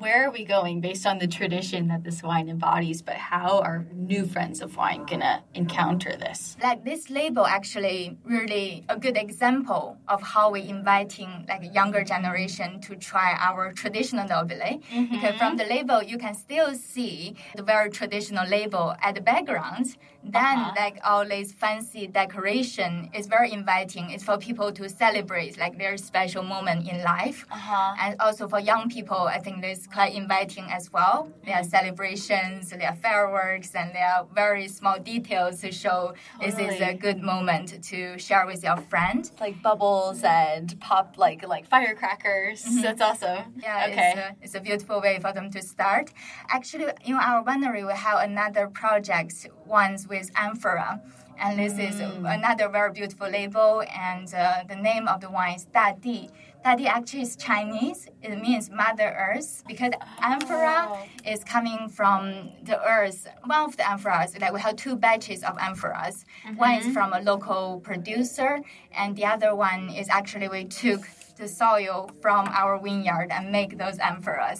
where 0.00 0.26
are 0.26 0.30
we 0.30 0.44
going 0.44 0.80
based 0.80 1.06
on 1.06 1.18
the 1.18 1.26
tradition 1.26 1.88
that 1.88 2.04
this 2.04 2.22
wine 2.22 2.48
embodies, 2.48 3.02
but 3.02 3.16
how 3.16 3.60
are 3.60 3.86
new 3.94 4.24
friends 4.26 4.60
of 4.60 4.76
wine 4.76 5.04
gonna 5.06 5.42
encounter 5.54 6.16
this? 6.16 6.56
like 6.62 6.84
this 6.84 7.10
label 7.10 7.46
actually 7.46 8.16
really 8.24 8.84
a 8.88 8.98
good 8.98 9.16
example 9.16 9.96
of 10.08 10.22
how 10.22 10.50
we're 10.50 10.64
inviting 10.64 11.30
like 11.48 11.62
a 11.62 11.66
younger 11.66 12.02
generation 12.02 12.80
to 12.80 12.96
try 12.96 13.36
our 13.48 13.72
traditional 13.72 14.26
nobile 14.26 14.56
mm-hmm. 14.56 15.12
because 15.12 15.34
from 15.36 15.56
the 15.56 15.64
label 15.64 16.02
you 16.02 16.18
can 16.18 16.34
still 16.34 16.74
see 16.74 17.34
the 17.54 17.62
very 17.62 17.90
traditional 17.90 18.46
label 18.48 18.94
at 19.02 19.14
the 19.14 19.20
background. 19.20 19.96
Then 20.24 20.58
uh-huh. 20.58 20.72
like 20.76 20.98
all 21.04 21.24
this 21.24 21.52
fancy 21.52 22.08
decoration 22.08 23.10
is 23.14 23.28
very 23.28 23.52
inviting. 23.52 24.10
It's 24.10 24.24
for 24.24 24.36
people 24.38 24.72
to 24.72 24.88
celebrate 24.88 25.56
like 25.56 25.78
their 25.78 25.96
special 25.96 26.42
moment 26.42 26.88
in 26.90 27.02
life. 27.04 27.46
Uh-huh. 27.50 27.94
And 28.00 28.16
also 28.20 28.48
for 28.48 28.58
young 28.58 28.88
people 28.88 29.16
i 29.16 29.38
think 29.38 29.56
it's 29.86 29.94
quite 29.94 30.14
inviting 30.14 30.64
as 30.70 30.92
well 30.92 31.28
there 31.44 31.56
are 31.56 31.62
celebrations 31.64 32.70
there 32.70 32.88
are 32.88 32.96
fireworks 32.96 33.74
and 33.74 33.94
there 33.94 34.06
are 34.06 34.26
very 34.34 34.66
small 34.68 34.98
details 34.98 35.60
to 35.60 35.70
show 35.70 36.12
this 36.40 36.58
is 36.58 36.80
a 36.80 36.94
good 36.94 37.22
moment 37.22 37.82
to 37.84 38.18
share 38.18 38.46
with 38.46 38.62
your 38.64 38.76
friend 38.76 39.30
Like 39.40 39.62
bubbles 39.62 40.22
and 40.24 40.78
pop 40.80 41.16
like 41.18 41.46
like 41.46 41.66
firecrackers. 41.66 42.64
That's 42.82 43.00
awesome. 43.00 43.44
Yeah, 43.62 43.86
okay. 43.88 44.10
it's, 44.10 44.18
a, 44.18 44.36
it's 44.44 44.54
a 44.54 44.60
beautiful 44.60 45.00
way 45.00 45.18
for 45.20 45.32
them 45.32 45.50
to 45.50 45.62
start. 45.62 46.10
Actually, 46.48 46.86
in 47.04 47.14
our 47.14 47.42
winery, 47.44 47.86
we 47.86 47.92
have 47.92 48.18
another 48.30 48.68
project, 48.68 49.34
ones 49.66 50.06
with 50.08 50.30
amphora. 50.36 51.00
And 51.38 51.58
this 51.58 51.74
is 51.88 51.96
Mm. 52.00 52.34
another 52.38 52.66
very 52.68 52.92
beautiful 52.92 53.28
label, 53.28 53.82
and 54.10 54.26
uh, 54.34 54.64
the 54.72 54.76
name 54.90 55.06
of 55.06 55.20
the 55.20 55.28
wine 55.30 55.56
is 55.56 55.64
Da 55.66 55.92
Di. 55.92 56.30
Da 56.66 56.74
Di 56.74 56.88
actually 56.88 57.22
is 57.22 57.36
Chinese. 57.36 58.08
It 58.22 58.42
means 58.42 58.70
Mother 58.70 59.14
Earth 59.28 59.62
because 59.68 59.92
ah. 60.00 60.32
amphora 60.32 60.88
Oh. 60.90 60.98
is 61.32 61.44
coming 61.44 61.88
from 61.88 62.50
the 62.64 62.82
earth. 62.82 63.28
One 63.44 63.60
of 63.66 63.76
the 63.76 63.84
amphoras, 63.84 64.30
like 64.40 64.52
we 64.52 64.60
have 64.60 64.74
two 64.74 64.96
batches 64.96 65.44
of 65.44 65.54
amphoras. 65.58 66.24
One 66.56 66.70
Mm-hmm. 66.72 66.88
is 66.88 66.92
from 66.92 67.12
a 67.12 67.20
local 67.20 67.78
producer, 67.88 68.58
and 69.00 69.14
the 69.14 69.26
other 69.26 69.54
one 69.54 69.90
is 69.90 70.08
actually 70.08 70.48
we 70.48 70.64
took 70.64 71.02
the 71.36 71.46
soil 71.46 72.10
from 72.20 72.48
our 72.48 72.80
vineyard 72.80 73.28
and 73.30 73.52
make 73.52 73.78
those 73.78 73.98
amphoras. 73.98 74.58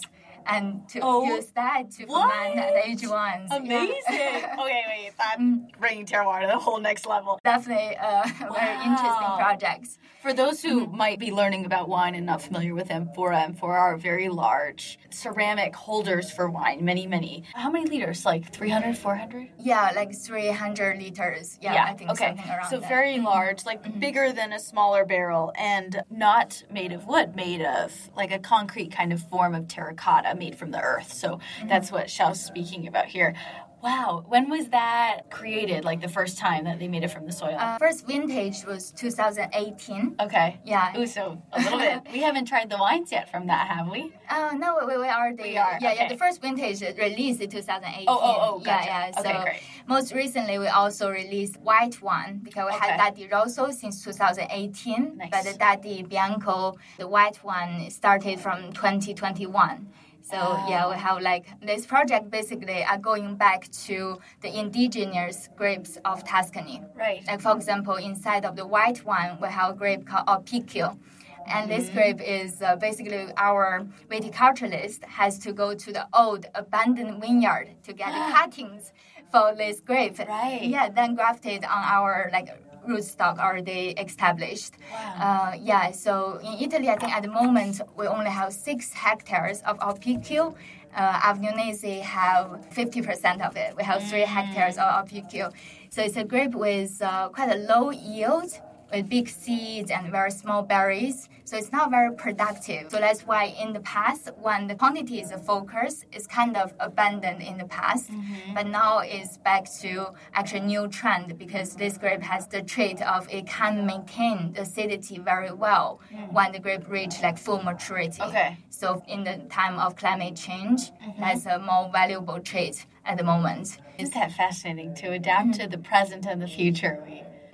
And 0.48 0.88
to 0.90 1.00
Oh, 1.02 1.24
use 1.24 1.50
that 1.60 1.90
to 1.96 2.04
what? 2.06 2.30
ferment 2.32 2.68
the 2.76 2.88
aged 2.88 3.08
ones. 3.10 3.48
Yeah. 3.50 3.56
Amazing. 3.58 4.44
okay, 4.62 4.82
wait, 4.90 5.10
that's 5.18 5.40
mm. 5.40 5.66
bringing 5.80 6.06
terroir 6.06 6.42
to 6.42 6.46
the 6.46 6.56
whole 6.66 6.78
next 6.78 7.04
level. 7.04 7.40
Definitely 7.42 7.96
uh, 7.96 8.22
a 8.48 8.52
very 8.60 8.76
interesting 8.86 9.28
Wow. 9.34 9.38
project. 9.44 9.88
For 10.26 10.34
those 10.34 10.60
who 10.60 10.88
might 10.88 11.20
be 11.20 11.30
learning 11.30 11.66
about 11.66 11.88
wine 11.88 12.16
and 12.16 12.26
not 12.26 12.42
familiar 12.42 12.74
with 12.74 12.90
amphora, 12.90 13.38
amphora 13.42 13.78
are 13.78 13.96
very 13.96 14.28
large 14.28 14.98
ceramic 15.08 15.76
holders 15.76 16.32
for 16.32 16.50
wine, 16.50 16.84
many, 16.84 17.06
many. 17.06 17.44
How 17.54 17.70
many 17.70 17.88
liters? 17.88 18.24
Like 18.26 18.52
300, 18.52 18.98
400? 18.98 19.50
Yeah, 19.60 19.92
like 19.94 20.12
300 20.16 20.98
liters. 20.98 21.60
Yeah, 21.62 21.84
I 21.84 21.92
think 21.94 22.10
okay. 22.10 22.26
something 22.34 22.50
around 22.50 22.64
so 22.70 22.70
that. 22.70 22.80
Mm-hmm. 22.80 22.88
very 22.88 23.18
large, 23.20 23.64
like 23.64 24.00
bigger 24.00 24.32
than 24.32 24.52
a 24.52 24.58
smaller 24.58 25.04
barrel, 25.04 25.52
and 25.56 26.02
not 26.10 26.64
made 26.72 26.90
of 26.90 27.06
wood, 27.06 27.36
made 27.36 27.62
of 27.62 27.92
like 28.16 28.32
a 28.32 28.40
concrete 28.40 28.90
kind 28.90 29.12
of 29.12 29.22
form 29.30 29.54
of 29.54 29.68
terracotta, 29.68 30.34
made 30.34 30.56
from 30.58 30.72
the 30.72 30.80
earth. 30.80 31.12
So 31.12 31.36
Mm-hmm. 31.36 31.68
that's 31.68 31.92
what 31.92 32.06
Xiao's 32.08 32.40
speaking 32.42 32.88
about 32.88 33.06
here. 33.06 33.34
Wow, 33.82 34.24
when 34.26 34.48
was 34.48 34.68
that 34.70 35.30
created? 35.30 35.84
Like 35.84 36.00
the 36.00 36.08
first 36.08 36.38
time 36.38 36.64
that 36.64 36.78
they 36.78 36.88
made 36.88 37.04
it 37.04 37.08
from 37.08 37.26
the 37.26 37.32
soil? 37.32 37.56
Uh, 37.58 37.78
first 37.78 38.06
vintage 38.06 38.64
was 38.64 38.90
2018. 38.92 40.16
okay. 40.20 40.58
Yeah. 40.64 40.96
Ooh, 40.98 41.06
so 41.06 41.40
a 41.52 41.60
little 41.60 41.78
bit. 41.78 42.02
We 42.12 42.20
haven't 42.22 42.46
tried 42.46 42.70
the 42.70 42.78
wines 42.78 43.12
yet 43.12 43.30
from 43.30 43.46
that, 43.48 43.68
have 43.68 43.88
we? 43.88 44.12
Oh 44.30 44.52
no, 44.56 44.78
we, 44.86 44.96
we 44.96 45.04
already 45.08 45.42
We 45.42 45.56
are, 45.58 45.78
yeah 45.80 45.90
okay. 45.92 45.96
yeah 45.96 46.08
the 46.08 46.16
first 46.16 46.40
vintage 46.40 46.80
released 46.98 47.40
in 47.40 47.50
2018. 47.50 48.06
Oh, 48.08 48.18
oh, 48.20 48.36
oh, 48.40 48.58
gotcha. 48.58 48.86
Yeah, 48.86 49.10
yeah. 49.14 49.20
So 49.22 49.28
Okay, 49.28 49.42
great. 49.42 49.60
most 49.86 50.12
recently 50.14 50.58
we 50.58 50.66
also 50.68 51.10
released 51.10 51.58
white 51.60 52.00
one 52.02 52.40
because 52.42 52.64
we 52.70 52.76
Okay. 52.76 52.88
had 52.88 52.96
Da 52.98 53.10
Di 53.10 53.28
Rosso 53.28 53.70
since 53.70 54.02
2018, 54.02 55.18
Nice. 55.18 55.28
but 55.30 55.44
the 55.44 55.52
Da 55.58 55.76
Di 55.76 56.02
Bianco, 56.02 56.76
the 56.98 57.06
white 57.06 57.36
one, 57.44 57.90
started 57.90 58.40
from 58.40 58.72
2021. 58.72 59.86
So 60.30 60.36
yeah, 60.68 60.88
we 60.90 60.96
have 60.96 61.22
like 61.22 61.46
this 61.60 61.86
project 61.86 62.32
basically 62.32 62.82
are 62.82 62.98
going 62.98 63.36
back 63.36 63.70
to 63.86 64.18
the 64.40 64.58
indigenous 64.58 65.48
grapes 65.54 65.98
of 66.04 66.24
Tuscany. 66.24 66.82
Right. 66.96 67.24
Like 67.28 67.40
for 67.40 67.54
example, 67.54 67.94
inside 67.94 68.44
of 68.44 68.56
the 68.56 68.66
white 68.66 69.04
one, 69.04 69.38
we 69.40 69.46
have 69.46 69.74
a 69.74 69.76
grape 69.76 70.04
called 70.04 70.26
Opicchio. 70.26 70.98
And 71.46 71.70
this 71.70 71.88
grape 71.90 72.20
is 72.20 72.60
uh, 72.60 72.74
basically 72.74 73.28
our 73.36 73.86
viticulturist 74.10 75.04
has 75.04 75.38
to 75.38 75.52
go 75.52 75.74
to 75.74 75.92
the 75.92 76.08
old 76.12 76.46
abandoned 76.56 77.20
vineyard 77.20 77.68
to 77.84 77.92
get 77.92 78.08
the 78.08 78.32
cuttings 78.34 78.92
for 79.30 79.54
this 79.54 79.78
grape. 79.78 80.18
Right. 80.18 80.62
Yeah, 80.62 80.88
then 80.88 81.14
grafted 81.14 81.64
on 81.64 81.82
our 81.84 82.30
like 82.32 82.48
rootstock 82.86 83.38
already 83.38 83.90
established. 83.90 84.74
Wow. 84.92 85.14
Uh, 85.20 85.56
yeah, 85.60 85.90
so 85.90 86.38
in 86.42 86.54
Italy, 86.60 86.88
I 86.88 86.96
think 86.96 87.12
at 87.12 87.22
the 87.22 87.30
moment 87.30 87.80
we 87.96 88.06
only 88.06 88.30
have 88.30 88.52
six 88.52 88.92
hectares 88.92 89.62
of 89.62 89.78
Alpicchio. 89.78 90.54
Uh, 90.94 91.20
Avignonesi 91.20 92.00
have 92.00 92.46
50% 92.70 93.46
of 93.46 93.54
it. 93.56 93.76
We 93.76 93.84
have 93.84 94.02
three 94.04 94.22
hectares 94.22 94.78
of 94.78 94.84
Alpicchio. 94.84 95.52
So 95.90 96.02
it's 96.02 96.16
a 96.16 96.24
grape 96.24 96.54
with 96.54 97.00
uh, 97.02 97.28
quite 97.28 97.50
a 97.50 97.58
low 97.58 97.90
yield, 97.90 98.50
with 98.92 99.08
big 99.08 99.28
seeds 99.28 99.90
and 99.90 100.10
very 100.10 100.30
small 100.30 100.62
berries. 100.62 101.28
So 101.44 101.56
it's 101.56 101.70
not 101.70 101.90
very 101.90 102.14
productive. 102.14 102.90
So 102.90 102.98
that's 102.98 103.22
why 103.22 103.54
in 103.60 103.72
the 103.72 103.80
past, 103.80 104.30
when 104.40 104.66
the 104.66 104.74
quantity 104.74 105.20
is 105.20 105.30
a 105.30 105.38
focus, 105.38 106.04
it's 106.12 106.26
kind 106.26 106.56
of 106.56 106.74
abandoned 106.80 107.42
in 107.42 107.58
the 107.58 107.66
past. 107.66 108.10
Mm-hmm. 108.10 108.54
But 108.54 108.66
now 108.66 108.98
it's 108.98 109.38
back 109.38 109.70
to 109.80 110.08
actually 110.34 110.60
new 110.60 110.88
trend 110.88 111.38
because 111.38 111.76
this 111.76 111.98
grape 111.98 112.22
has 112.22 112.48
the 112.48 112.62
trait 112.62 113.00
of 113.02 113.28
it 113.30 113.46
can 113.46 113.86
maintain 113.86 114.52
the 114.54 114.62
acidity 114.62 115.18
very 115.18 115.52
well 115.52 116.00
mm. 116.12 116.32
when 116.32 116.52
the 116.52 116.58
grape 116.58 116.88
reach 116.88 117.22
like 117.22 117.38
full 117.38 117.62
maturity. 117.62 118.20
Okay. 118.22 118.56
So 118.70 119.02
in 119.06 119.24
the 119.24 119.36
time 119.48 119.78
of 119.78 119.96
climate 119.96 120.36
change, 120.36 120.90
mm-hmm. 120.90 121.20
that's 121.20 121.46
a 121.46 121.58
more 121.58 121.90
valuable 121.92 122.40
trait 122.40 122.86
at 123.04 123.18
the 123.18 123.24
moment. 123.24 123.78
Isn't 123.98 124.14
that 124.14 124.32
fascinating 124.32 124.94
to 124.96 125.12
adapt 125.12 125.54
to 125.54 125.68
the 125.68 125.78
present 125.78 126.26
and 126.26 126.42
the 126.42 126.48
future? 126.48 127.02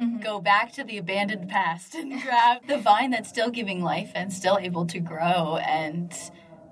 We 0.02 0.18
go 0.18 0.40
back 0.40 0.72
to 0.72 0.84
the 0.84 0.98
abandoned 0.98 1.48
past 1.48 1.94
and 1.94 2.20
grab 2.22 2.66
the 2.66 2.78
vine 2.78 3.10
that's 3.10 3.28
still 3.28 3.50
giving 3.50 3.82
life 3.82 4.10
and 4.14 4.32
still 4.32 4.58
able 4.58 4.84
to 4.86 4.98
grow 4.98 5.58
and 5.58 6.12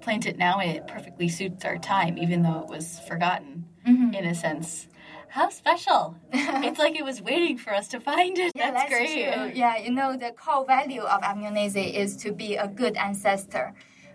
plant 0.00 0.26
it 0.26 0.36
now. 0.36 0.58
It 0.58 0.88
perfectly 0.88 1.28
suits 1.28 1.64
our 1.64 1.78
time, 1.78 2.18
even 2.18 2.42
though 2.42 2.60
it 2.60 2.68
was 2.68 3.00
forgotten 3.06 3.66
mm-hmm. 3.86 4.14
in 4.14 4.24
a 4.24 4.34
sense. 4.34 4.88
How 5.28 5.48
special! 5.48 6.16
it's 6.32 6.80
like 6.80 6.98
it 6.98 7.04
was 7.04 7.22
waiting 7.22 7.56
for 7.56 7.72
us 7.72 7.86
to 7.88 8.00
find 8.00 8.36
it. 8.36 8.50
Yeah, 8.56 8.72
that's, 8.72 8.90
great. 8.90 9.32
True. 9.32 9.52
Yeah, 9.54 9.76
you 9.78 9.92
know, 9.92 10.16
the 10.16 10.32
core 10.32 10.66
value 10.66 11.02
of 11.02 11.22
Avignonesi 11.22 11.94
is 11.94 12.16
to 12.18 12.32
be 12.32 12.56
a 12.56 12.66
good 12.66 12.96
ancestor. 12.96 13.72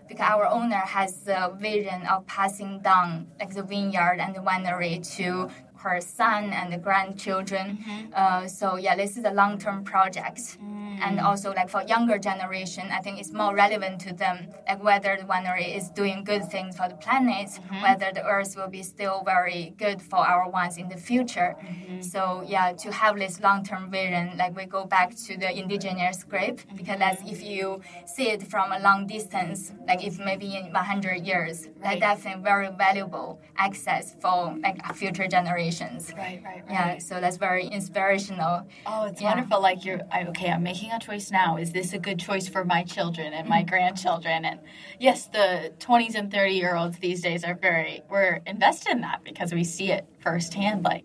Because 0.08 0.28
our 0.28 0.46
owner 0.46 0.76
has 0.76 1.22
the 1.24 1.56
vision 1.58 2.06
of 2.06 2.26
passing 2.26 2.80
down 2.80 3.28
like 3.40 3.54
the 3.54 3.62
vineyard 3.62 4.18
and 4.20 4.36
the 4.36 4.40
winery 4.40 5.02
to 5.16 5.50
her 5.88 6.00
son 6.00 6.52
and 6.52 6.72
the 6.72 6.78
grandchildren. 6.78 7.78
Mm-hmm. 7.78 8.12
Uh, 8.14 8.48
so 8.48 8.76
yeah, 8.76 8.96
this 8.96 9.16
is 9.16 9.24
a 9.24 9.30
long-term 9.30 9.84
project. 9.84 10.40
Mm. 10.62 11.00
And 11.04 11.20
also 11.20 11.52
like 11.52 11.68
for 11.68 11.82
younger 11.82 12.18
generation, 12.18 12.84
I 12.90 13.00
think 13.00 13.20
it's 13.20 13.32
more 13.32 13.54
relevant 13.54 14.00
to 14.02 14.12
them, 14.12 14.48
like 14.68 14.82
whether 14.82 15.16
the 15.20 15.24
winery 15.24 15.76
is 15.76 15.90
doing 15.90 16.24
good 16.24 16.44
things 16.50 16.76
for 16.76 16.88
the 16.88 16.94
planet, 16.94 17.48
mm-hmm. 17.48 17.82
whether 17.82 18.10
the 18.12 18.24
earth 18.24 18.56
will 18.56 18.68
be 18.68 18.82
still 18.82 19.22
very 19.24 19.74
good 19.78 20.00
for 20.00 20.18
our 20.32 20.48
wines 20.48 20.76
in 20.78 20.88
the 20.88 20.96
future. 20.96 21.56
Mm-hmm. 21.58 22.00
So 22.02 22.42
yeah, 22.46 22.72
to 22.72 22.92
have 22.92 23.18
this 23.18 23.40
long-term 23.40 23.90
vision, 23.90 24.36
like 24.38 24.56
we 24.56 24.64
go 24.64 24.84
back 24.84 25.14
to 25.26 25.36
the 25.36 25.50
indigenous 25.56 26.24
grape 26.24 26.60
because 26.74 26.98
that's 26.98 27.22
if 27.30 27.42
you 27.42 27.82
see 28.06 28.30
it 28.30 28.42
from 28.52 28.72
a 28.72 28.80
long 28.80 29.06
distance, 29.06 29.72
like 29.86 30.04
if 30.04 30.18
maybe 30.18 30.56
in 30.56 30.72
100 30.72 31.26
years, 31.26 31.68
Right. 31.86 32.00
that's 32.00 32.22
definitely 32.22 32.42
very 32.42 32.68
valuable 32.76 33.38
access 33.56 34.16
for 34.20 34.56
like 34.62 34.80
a 34.88 34.94
future 34.94 35.28
Right, 35.80 36.40
right, 36.42 36.42
right. 36.44 36.64
Yeah, 36.68 36.98
so 36.98 37.20
that's 37.20 37.36
very 37.36 37.66
inspirational. 37.66 38.66
Oh, 38.86 39.06
it's 39.06 39.20
Yeah. 39.20 39.34
wonderful. 39.34 39.60
Like 39.60 39.84
you're 39.84 40.00
I, 40.10 40.24
okay. 40.26 40.50
I'm 40.50 40.62
making 40.62 40.92
a 40.92 40.98
choice 40.98 41.30
now. 41.30 41.56
Is 41.56 41.72
this 41.72 41.92
a 41.92 41.98
good 41.98 42.18
choice 42.18 42.48
for 42.48 42.64
my 42.64 42.82
children 42.84 43.32
and 43.32 43.48
my 43.48 43.60
mm-hmm. 43.60 43.68
grandchildren? 43.68 44.44
And 44.44 44.60
yes, 44.98 45.26
the 45.26 45.72
20s 45.78 46.14
and 46.14 46.30
30 46.30 46.54
year 46.54 46.76
olds 46.76 46.98
these 46.98 47.22
days 47.22 47.44
are 47.44 47.54
very 47.54 48.02
we're 48.10 48.40
invested 48.46 48.92
in 48.92 49.00
that 49.02 49.24
because 49.24 49.52
we 49.52 49.64
see 49.64 49.92
it 49.92 50.06
firsthand, 50.20 50.84
like 50.84 51.04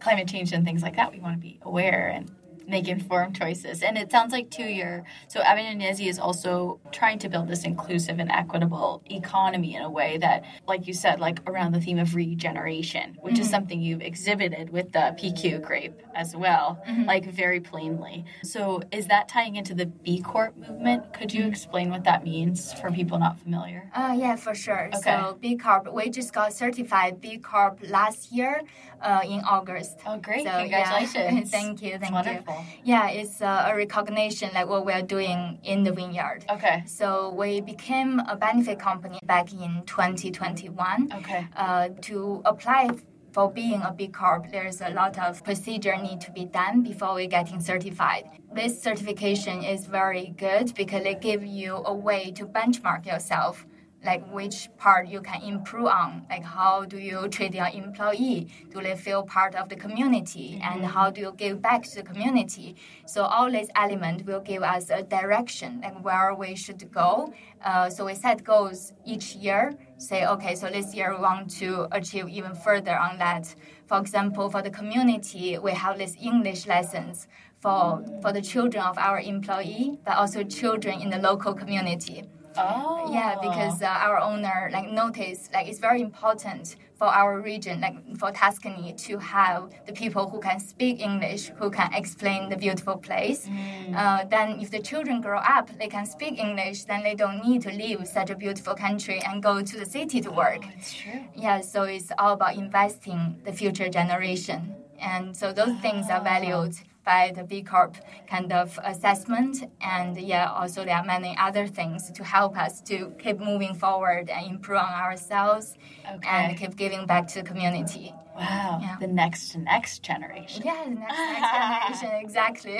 climate 0.00 0.28
change 0.28 0.52
and 0.52 0.64
things 0.64 0.82
like 0.82 0.96
that. 0.96 1.12
We 1.12 1.20
want 1.20 1.34
to 1.34 1.40
be 1.40 1.58
aware 1.62 2.08
and 2.08 2.30
make 2.68 2.88
informed 2.88 3.34
choices. 3.36 3.82
And 3.82 3.96
it 3.96 4.10
sounds 4.10 4.32
like 4.32 4.50
too, 4.50 4.64
you're 4.64 5.04
so 5.28 5.40
Avignonesi 5.40 6.08
is 6.08 6.18
also 6.18 6.80
trying 6.92 7.18
to 7.20 7.28
build 7.28 7.48
this 7.48 7.64
inclusive 7.64 8.18
and 8.18 8.30
equitable 8.30 9.02
economy 9.10 9.74
in 9.74 9.82
a 9.82 9.90
way 9.90 10.18
that, 10.18 10.44
like 10.66 10.86
you 10.86 10.94
said, 10.94 11.18
like 11.20 11.40
around 11.48 11.72
the 11.72 11.80
theme 11.80 11.98
of 11.98 12.14
regeneration, 12.14 13.16
which 13.20 13.38
is 13.38 13.48
something 13.48 13.80
you've 13.80 14.02
exhibited 14.02 14.70
with 14.70 14.92
the 14.92 15.14
PQ 15.18 15.62
grape 15.62 16.00
as 16.14 16.36
well, 16.36 16.80
like 17.06 17.24
very 17.24 17.60
plainly. 17.60 18.24
So 18.42 18.82
is 18.92 19.06
that 19.06 19.28
tying 19.28 19.56
into 19.56 19.74
the 19.74 19.86
B 19.86 20.20
Corp 20.20 20.56
movement? 20.56 21.12
Could 21.12 21.32
you 21.32 21.46
explain 21.46 21.90
what 21.90 22.04
that 22.04 22.24
means 22.24 22.72
for 22.74 22.90
people 22.90 23.18
not 23.18 23.38
familiar? 23.38 23.90
Uh, 23.94 24.14
yeah, 24.16 24.36
for 24.36 24.54
sure. 24.54 24.90
Okay. 24.94 25.00
So 25.00 25.38
B 25.40 25.56
Corp, 25.56 25.92
we 25.92 26.10
just 26.10 26.32
got 26.32 26.52
certified 26.52 27.20
B 27.20 27.38
Corp 27.38 27.78
last 27.88 28.32
year 28.32 28.62
uh, 29.00 29.22
in 29.24 29.40
August. 29.40 29.98
Oh, 30.06 30.18
great. 30.18 30.44
So, 30.44 30.50
yeah. 30.50 30.98
Congratulations. 31.08 31.50
thank 31.50 31.82
you, 31.82 31.98
thank 31.98 32.12
wonderful. 32.12 32.57
Yeah, 32.84 33.08
it's 33.08 33.40
uh, 33.40 33.68
a 33.70 33.76
recognition 33.76 34.50
like 34.54 34.68
what 34.68 34.84
we're 34.84 35.02
doing 35.02 35.58
in 35.62 35.84
the 35.84 35.92
vineyard. 35.92 36.44
Okay. 36.50 36.84
So 36.86 37.30
we 37.30 37.60
became 37.60 38.20
a 38.20 38.36
benefit 38.36 38.78
company 38.78 39.18
back 39.24 39.52
in 39.52 39.82
2021. 39.86 41.12
Okay. 41.14 41.46
Uh, 41.56 41.88
to 42.02 42.42
apply 42.44 42.90
for 43.32 43.50
being 43.50 43.82
a 43.82 43.92
B 43.92 44.08
Corp, 44.08 44.50
there's 44.50 44.80
a 44.80 44.90
lot 44.90 45.18
of 45.18 45.44
procedure 45.44 45.96
need 45.96 46.20
to 46.22 46.32
be 46.32 46.44
done 46.44 46.82
before 46.82 47.14
we 47.14 47.26
getting 47.26 47.60
certified. 47.60 48.24
This 48.54 48.82
certification 48.82 49.62
is 49.62 49.86
very 49.86 50.34
good 50.36 50.74
because 50.74 51.04
it 51.04 51.20
gives 51.20 51.46
you 51.46 51.74
a 51.84 51.94
way 51.94 52.32
to 52.32 52.46
benchmark 52.46 53.06
yourself 53.06 53.66
like 54.04 54.24
which 54.32 54.68
part 54.76 55.08
you 55.08 55.20
can 55.20 55.42
improve 55.42 55.86
on? 55.86 56.26
Like 56.30 56.44
how 56.44 56.84
do 56.84 56.98
you 56.98 57.28
treat 57.28 57.54
your 57.54 57.68
employee? 57.72 58.48
Do 58.70 58.80
they 58.80 58.96
feel 58.96 59.22
part 59.22 59.54
of 59.54 59.68
the 59.68 59.76
community? 59.76 60.60
And 60.62 60.84
how 60.84 61.10
do 61.10 61.20
you 61.20 61.34
give 61.36 61.60
back 61.60 61.82
to 61.84 61.96
the 61.96 62.02
community? 62.02 62.76
So 63.06 63.24
all 63.24 63.50
these 63.50 63.68
elements 63.74 64.24
will 64.24 64.40
give 64.40 64.62
us 64.62 64.90
a 64.90 65.02
direction 65.02 65.80
like 65.82 66.02
where 66.04 66.34
we 66.34 66.54
should 66.54 66.90
go. 66.92 67.32
Uh, 67.64 67.90
so 67.90 68.06
we 68.06 68.14
set 68.14 68.44
goals 68.44 68.92
each 69.04 69.34
year. 69.34 69.74
Say 69.98 70.26
okay 70.26 70.54
so 70.54 70.68
this 70.68 70.94
year 70.94 71.14
we 71.14 71.20
want 71.20 71.50
to 71.58 71.88
achieve 71.92 72.28
even 72.28 72.54
further 72.54 72.96
on 72.96 73.18
that. 73.18 73.54
For 73.86 73.98
example 73.98 74.48
for 74.50 74.62
the 74.62 74.70
community 74.70 75.58
we 75.58 75.72
have 75.72 75.98
this 75.98 76.14
english 76.20 76.66
lessons 76.66 77.26
for 77.60 78.04
for 78.22 78.32
the 78.32 78.42
children 78.42 78.82
of 78.84 78.96
our 78.98 79.20
employee 79.20 79.98
but 80.04 80.16
also 80.16 80.42
children 80.44 81.00
in 81.00 81.10
the 81.10 81.18
local 81.18 81.54
community 81.54 82.24
Oh. 82.58 83.12
yeah, 83.12 83.36
because 83.40 83.82
uh, 83.82 83.86
our 83.86 84.18
owner 84.20 84.68
like 84.72 84.90
noticed 84.90 85.52
like 85.52 85.68
it's 85.68 85.78
very 85.78 86.02
important 86.02 86.76
for 86.98 87.06
our 87.06 87.40
region, 87.40 87.80
like 87.80 87.96
for 88.18 88.32
Tuscany, 88.32 88.92
to 88.92 89.18
have 89.18 89.72
the 89.86 89.92
people 89.92 90.28
who 90.28 90.40
can 90.40 90.58
speak 90.58 91.00
English, 91.00 91.50
who 91.56 91.70
can 91.70 91.92
explain 91.94 92.48
the 92.48 92.56
beautiful 92.56 92.96
place. 92.96 93.48
Uh, 93.96 94.24
then, 94.24 94.58
if 94.60 94.70
the 94.72 94.80
children 94.80 95.20
grow 95.20 95.38
up, 95.38 95.70
they 95.78 95.86
can 95.86 96.04
speak 96.04 96.38
English. 96.40 96.84
Then 96.84 97.04
they 97.04 97.14
don't 97.14 97.44
need 97.46 97.62
to 97.62 97.70
leave 97.70 98.06
such 98.06 98.30
a 98.30 98.34
beautiful 98.34 98.74
country 98.74 99.22
and 99.24 99.40
go 99.42 99.62
to 99.62 99.78
the 99.78 99.86
city 99.86 100.20
to 100.22 100.30
work. 100.30 100.62
It's 100.76 100.92
true. 100.92 101.20
Yeah, 101.36 101.60
so 101.60 101.84
it's 101.84 102.10
all 102.18 102.32
about 102.32 102.56
investing 102.56 103.40
the 103.44 103.52
future 103.52 103.88
generation. 103.88 104.74
And 105.00 105.36
so 105.36 105.52
those 105.52 105.78
things 105.80 106.10
are 106.10 106.20
valued 106.22 106.74
by 107.12 107.32
the 107.38 107.44
B 107.50 107.62
Corp 107.70 107.94
kind 108.34 108.50
of 108.52 108.66
assessment. 108.92 109.54
And 109.94 110.12
yeah, 110.32 110.46
also 110.60 110.78
there 110.84 110.96
are 111.00 111.08
many 111.16 111.32
other 111.46 111.66
things 111.78 112.00
to 112.18 112.22
help 112.36 112.52
us 112.64 112.74
to 112.90 112.96
keep 113.22 113.38
moving 113.50 113.74
forward 113.84 114.24
and 114.34 114.42
improve 114.54 114.82
on 114.88 114.94
ourselves 115.08 115.66
Okay. 116.14 116.28
and 116.34 116.56
keep 116.60 116.74
giving 116.84 117.02
back 117.12 117.24
to 117.32 117.36
the 117.40 117.46
community. 117.50 118.06
Wow. 118.36 118.78
Yeah. 118.84 118.96
The 119.00 119.12
next 119.22 119.56
next 119.74 119.94
generation. 120.10 120.60
Yeah, 120.68 120.80
the 120.84 120.94
next, 121.04 121.18
next 121.34 121.50
generation, 121.58 122.10
exactly. 122.26 122.78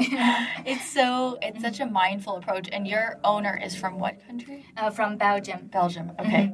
It's 0.73 0.87
so 0.99 1.07
it's 1.47 1.61
such 1.67 1.79
a 1.81 1.87
mindful 2.03 2.35
approach. 2.41 2.67
And 2.75 2.83
your 2.95 3.07
owner 3.33 3.55
is 3.67 3.73
from 3.83 3.93
what 4.03 4.15
country? 4.29 4.59
uh, 4.77 4.91
from 4.99 5.11
Belgium. 5.27 5.61
Belgium. 5.79 6.07
Okay. 6.23 6.45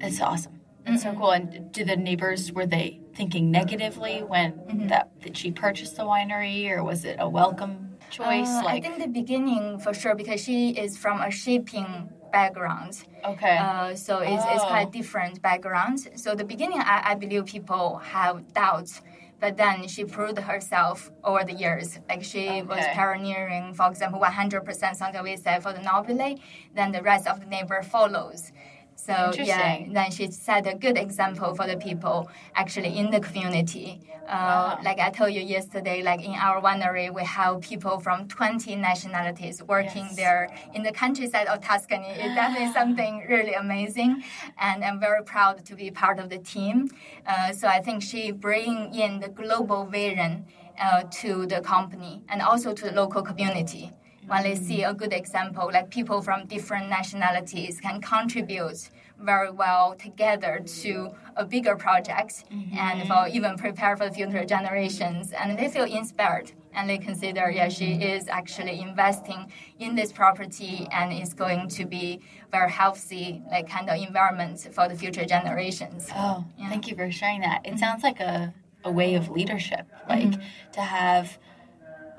That's 0.00 0.20
awesome. 0.20 0.56
That's 0.84 1.02
so 1.06 1.12
cool. 1.18 1.32
And 1.38 1.72
do 1.76 1.84
the 1.84 1.96
neighbors 2.08 2.42
were 2.56 2.66
they 2.76 3.01
thinking 3.14 3.50
negatively 3.50 4.22
when 4.22 4.86
that 4.88 5.10
that 5.22 5.36
she 5.36 5.50
purchased 5.52 5.96
the 5.96 6.02
winery, 6.04 6.70
or 6.70 6.82
was 6.84 7.04
it 7.04 7.16
a 7.18 7.28
welcome 7.28 7.96
choice? 8.10 8.48
Uh, 8.48 8.64
I 8.66 8.80
think 8.80 8.98
the 8.98 9.08
beginning 9.08 9.78
for 9.78 9.92
sure 9.94 10.14
because 10.14 10.40
she 10.42 10.70
is 10.70 10.96
from 10.96 11.20
a 11.20 11.30
shipping 11.30 12.08
background. 12.32 13.04
okay, 13.24 13.58
Uh, 13.58 13.94
so 13.94 14.18
it's, 14.20 14.44
it's 14.54 14.64
Oh. 14.64 14.68
quite 14.68 14.90
different 14.90 15.42
backgrounds. 15.42 16.08
So 16.16 16.34
the 16.34 16.44
beginning, 16.44 16.80
I, 16.80 17.10
I 17.10 17.14
believe 17.14 17.44
people 17.46 17.98
have 17.98 18.52
doubts, 18.54 19.02
but 19.38 19.56
then 19.58 19.86
she 19.86 20.04
proved 20.06 20.38
herself 20.38 21.10
over 21.22 21.44
the 21.44 21.52
years. 21.52 21.98
Like 22.08 22.24
she 22.24 22.62
was 22.62 22.84
pioneering, 22.94 23.74
for 23.74 23.86
example, 23.90 24.18
100% 24.20 24.64
Sangiovese 24.98 25.62
for 25.62 25.72
the 25.74 25.82
Nobile, 25.82 26.38
then 26.74 26.90
the 26.92 27.02
rest 27.02 27.26
of 27.28 27.40
the 27.40 27.46
neighbor 27.46 27.82
follows. 27.82 28.50
So 28.94 29.32
yeah, 29.34 29.84
then 29.90 30.10
she 30.10 30.30
set 30.30 30.66
a 30.66 30.74
good 30.74 30.96
example 30.96 31.54
for 31.54 31.66
the 31.66 31.76
people 31.76 32.30
actually 32.54 32.96
in 32.98 33.10
the 33.10 33.20
community. 33.20 34.00
Uh, 34.28 34.76
wow. 34.76 34.78
Like 34.84 35.00
I 35.00 35.10
told 35.10 35.32
you 35.32 35.40
yesterday, 35.40 36.02
like 36.02 36.24
in 36.24 36.34
our 36.34 36.60
winery, 36.62 37.12
we 37.12 37.24
have 37.24 37.60
people 37.60 37.98
from 37.98 38.28
20 38.28 38.76
nationalities 38.76 39.62
working 39.62 40.06
yes. 40.06 40.16
there 40.16 40.48
in 40.74 40.82
the 40.84 40.92
countryside 40.92 41.48
of 41.48 41.60
Tuscany. 41.60 42.06
It's 42.06 42.34
definitely 42.40 42.72
something 42.72 43.26
really 43.28 43.54
amazing, 43.54 44.22
and 44.58 44.84
I'm 44.84 45.00
very 45.00 45.24
proud 45.24 45.64
to 45.64 45.74
be 45.74 45.90
part 45.90 46.20
of 46.20 46.30
the 46.30 46.38
team. 46.38 46.88
Uh, 47.26 47.52
so 47.52 47.66
I 47.66 47.80
think 47.80 48.02
she 48.02 48.30
bring 48.30 48.94
in 48.94 49.18
the 49.18 49.28
global 49.28 49.84
vision 49.84 50.46
uh, 50.80 51.02
to 51.20 51.46
the 51.46 51.60
company 51.60 52.22
and 52.28 52.40
also 52.40 52.72
to 52.72 52.84
the 52.84 52.92
local 52.92 53.22
community 53.22 53.92
when 54.26 54.42
they 54.42 54.54
see 54.54 54.82
a 54.82 54.94
good 54.94 55.12
example, 55.12 55.70
like 55.72 55.90
people 55.90 56.22
from 56.22 56.46
different 56.46 56.88
nationalities 56.88 57.80
can 57.80 58.00
contribute 58.00 58.88
very 59.22 59.50
well 59.50 59.94
together 59.94 60.62
to 60.82 61.10
a 61.36 61.44
bigger 61.44 61.76
project 61.76 62.44
mm-hmm. 62.52 62.76
and 62.76 63.08
for 63.08 63.28
even 63.28 63.56
prepare 63.56 63.96
for 63.96 64.08
the 64.08 64.14
future 64.14 64.44
generations 64.44 65.32
and 65.32 65.58
they 65.58 65.68
feel 65.68 65.84
inspired 65.84 66.52
and 66.74 66.88
they 66.88 66.98
consider 66.98 67.50
yeah 67.50 67.68
she 67.68 67.94
is 67.94 68.28
actually 68.28 68.80
investing 68.80 69.50
in 69.78 69.94
this 69.94 70.12
property 70.12 70.88
and 70.92 71.12
is 71.12 71.34
going 71.34 71.68
to 71.68 71.84
be 71.84 72.20
very 72.50 72.70
healthy 72.70 73.42
like 73.50 73.68
kind 73.68 73.88
of 73.88 73.96
environment 73.96 74.58
for 74.72 74.88
the 74.88 74.94
future 74.94 75.24
generations 75.24 76.08
oh 76.16 76.44
yeah. 76.58 76.68
thank 76.68 76.88
you 76.88 76.96
for 76.96 77.10
sharing 77.10 77.40
that 77.40 77.60
it 77.64 77.70
mm-hmm. 77.70 77.78
sounds 77.78 78.02
like 78.02 78.20
a, 78.20 78.52
a 78.84 78.90
way 78.90 79.14
of 79.14 79.30
leadership 79.30 79.86
like 80.08 80.24
mm-hmm. 80.24 80.72
to 80.72 80.80
have 80.80 81.38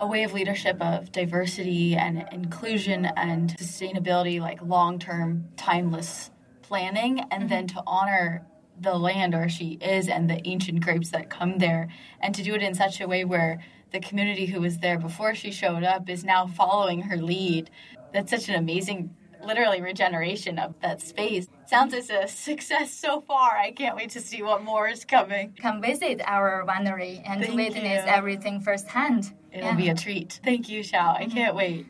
a 0.04 0.06
way 0.06 0.24
of 0.24 0.34
leadership 0.34 0.82
of 0.82 1.14
diversity 1.14 1.96
and 1.96 2.28
inclusion 2.34 3.06
and 3.06 3.56
sustainability, 3.58 4.38
like 4.42 4.62
long 4.62 5.00
term, 5.00 5.46
timeless 5.56 6.30
planning, 6.62 7.22
and 7.32 7.32
mm-hmm. 7.32 7.48
then 7.48 7.68
to 7.68 7.82
honor 7.88 8.46
the 8.82 8.96
land 8.96 9.34
where 9.34 9.48
she 9.48 9.78
is 9.80 10.10
and 10.10 10.30
the 10.30 10.46
ancient 10.46 10.82
grapes 10.82 11.12
that 11.12 11.30
come 11.30 11.58
there, 11.60 11.88
and 12.20 12.36
to 12.36 12.44
do 12.44 12.54
it 12.54 12.62
in 12.62 12.74
such 12.74 13.00
a 13.00 13.08
way 13.08 13.24
where 13.24 13.64
the 13.94 14.00
community 14.02 14.46
who 14.46 14.60
was 14.60 14.80
there 14.80 15.00
before 15.00 15.34
she 15.34 15.52
showed 15.52 15.84
up 15.84 16.10
is 16.10 16.26
now 16.26 16.48
following 16.48 17.04
her 17.04 17.16
lead. 17.16 17.70
That's 18.12 18.32
such 18.32 18.50
an 18.50 18.56
amazing 18.56 19.16
literally 19.46 19.82
regeneration 19.82 20.60
of 20.60 20.76
that 20.82 21.02
space. 21.02 21.48
Sounds 21.68 21.94
as 21.94 22.10
a 22.10 22.28
success 22.28 22.92
so 22.94 23.22
far. 23.22 23.52
I 23.58 23.72
can't 23.72 23.96
wait 23.96 24.12
to 24.12 24.22
see 24.22 24.42
what 24.42 24.64
more 24.64 24.88
is 24.88 25.06
coming. 25.06 25.54
Come 25.62 25.82
visit 25.82 26.22
our 26.26 26.66
winery 26.66 27.22
and 27.26 27.42
Thank 27.42 27.56
witness 27.56 28.06
you. 28.06 28.12
everything 28.12 28.60
firsthand. 28.60 29.34
It'll 29.52 29.70
yeah. 29.70 29.76
be 29.76 29.90
a 29.90 29.96
treat. 29.96 30.40
Thank 30.44 30.70
you, 30.70 30.82
Xiao. 30.82 31.16
I 31.18 31.26
can't 31.26 31.56
wait. 31.56 31.86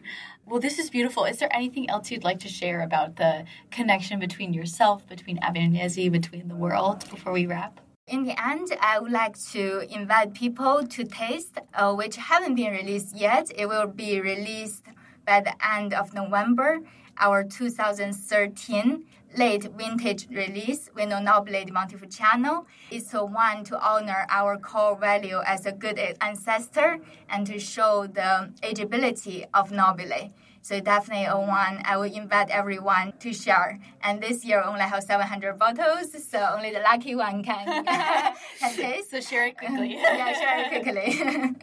Well, 0.46 0.60
this 0.60 0.78
is 0.78 0.90
beautiful. 0.90 1.24
Is 1.24 1.38
there 1.38 1.54
anything 1.56 1.90
else 1.90 2.12
you'd 2.12 2.26
like 2.26 2.40
to 2.42 2.50
share 2.50 2.82
about 2.82 3.16
the 3.16 3.46
connection 3.72 4.20
between 4.20 4.54
yourself, 4.54 5.08
between 5.08 5.38
Avignonesi, 5.40 6.12
between 6.12 6.50
the 6.50 6.56
world 6.56 7.10
before 7.10 7.32
we 7.32 7.46
wrap? 7.46 7.80
In 8.08 8.26
the 8.26 8.36
end, 8.46 8.68
I 8.82 9.00
would 9.00 9.14
like 9.14 9.42
to 9.52 9.88
invite 9.90 10.34
people 10.34 10.86
to 10.86 11.06
taste, 11.06 11.58
uh, 11.74 11.94
which 11.94 12.18
haven't 12.18 12.56
been 12.56 12.74
released 12.74 13.16
yet. 13.16 13.50
It 13.56 13.68
will 13.68 13.88
be 13.88 14.20
released 14.20 14.84
by 15.26 15.40
the 15.40 15.56
end 15.66 15.94
of 15.94 16.14
November 16.14 16.82
our 17.18 17.44
2013 17.44 19.06
late 19.38 19.64
vintage 19.76 20.28
release, 20.30 20.90
Vino 20.96 21.20
Nobile 21.20 21.66
di 21.66 21.72
Montepulciano, 21.72 22.66
is 22.92 23.14
a 23.14 23.26
one 23.26 23.64
to 23.64 23.80
honor 23.80 24.26
our 24.30 24.58
core 24.58 24.96
value 24.96 25.40
as 25.46 25.66
a 25.66 25.72
good 25.72 26.00
ancestor 26.22 27.00
and 27.30 27.48
to 27.48 27.60
show 27.60 28.08
the 28.08 28.52
ageability 28.62 29.46
of 29.54 29.72
Nobile. 29.72 30.32
So 30.64 30.80
definitely 30.80 31.26
a 31.26 31.38
one 31.38 31.82
I 31.84 31.98
will 31.98 32.04
invite 32.04 32.50
everyone 32.50 33.12
to 33.20 33.34
share. 33.34 33.80
And 34.02 34.24
this 34.24 34.46
year 34.46 34.64
only 34.64 34.80
have 34.80 35.04
700 35.04 35.60
bottles, 35.60 36.16
so 36.24 36.40
only 36.56 36.72
the 36.72 36.80
lucky 36.80 37.16
one 37.16 37.44
can, 37.44 37.86
can 38.60 38.76
taste. 38.76 39.12
So 39.12 39.20
share 39.20 39.48
it 39.48 39.58
quickly. 39.58 39.96
yeah, 40.02 40.34
share 40.34 40.60
it 40.64 40.70
quickly. 40.70 41.54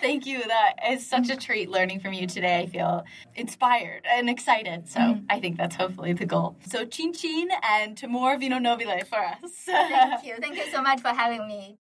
Thank 0.00 0.26
you. 0.26 0.42
That 0.42 0.74
is 0.90 1.06
such 1.06 1.30
a 1.30 1.36
treat 1.36 1.70
learning 1.70 2.00
from 2.00 2.14
you 2.14 2.26
today. 2.26 2.58
I 2.58 2.66
feel 2.66 3.04
inspired 3.36 4.02
and 4.10 4.28
excited. 4.28 4.88
So 4.88 4.98
mm-hmm. 4.98 5.26
I 5.30 5.38
think 5.38 5.56
that's 5.56 5.76
hopefully 5.76 6.12
the 6.12 6.26
goal. 6.26 6.56
So 6.66 6.84
chin 6.84 7.12
chin 7.12 7.48
and 7.62 7.96
to 7.98 8.08
more 8.08 8.36
Vino 8.36 8.58
Nobile 8.58 9.04
for 9.08 9.20
us. 9.20 9.52
Thank 9.66 10.24
you. 10.24 10.34
Thank 10.40 10.56
you 10.56 10.66
so 10.72 10.82
much 10.82 11.00
for 11.00 11.10
having 11.10 11.46
me. 11.46 11.78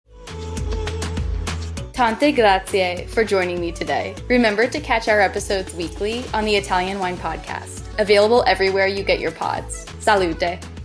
Tante 1.99 2.31
grazie 2.31 3.07
for 3.09 3.25
joining 3.25 3.61
me 3.61 3.73
today. 3.73 4.15
Remember 4.29 4.69
to 4.69 4.79
catch 4.79 5.09
our 5.09 5.21
episodes 5.21 5.75
weekly 5.75 6.23
on 6.33 6.45
the 6.45 6.55
Italian 6.55 7.01
Wine 7.01 7.17
Podcast, 7.17 7.83
available 7.99 8.45
everywhere 8.47 8.87
you 8.87 9.03
get 9.03 9.19
your 9.19 9.33
pods. 9.33 9.85
Salute! 9.99 10.78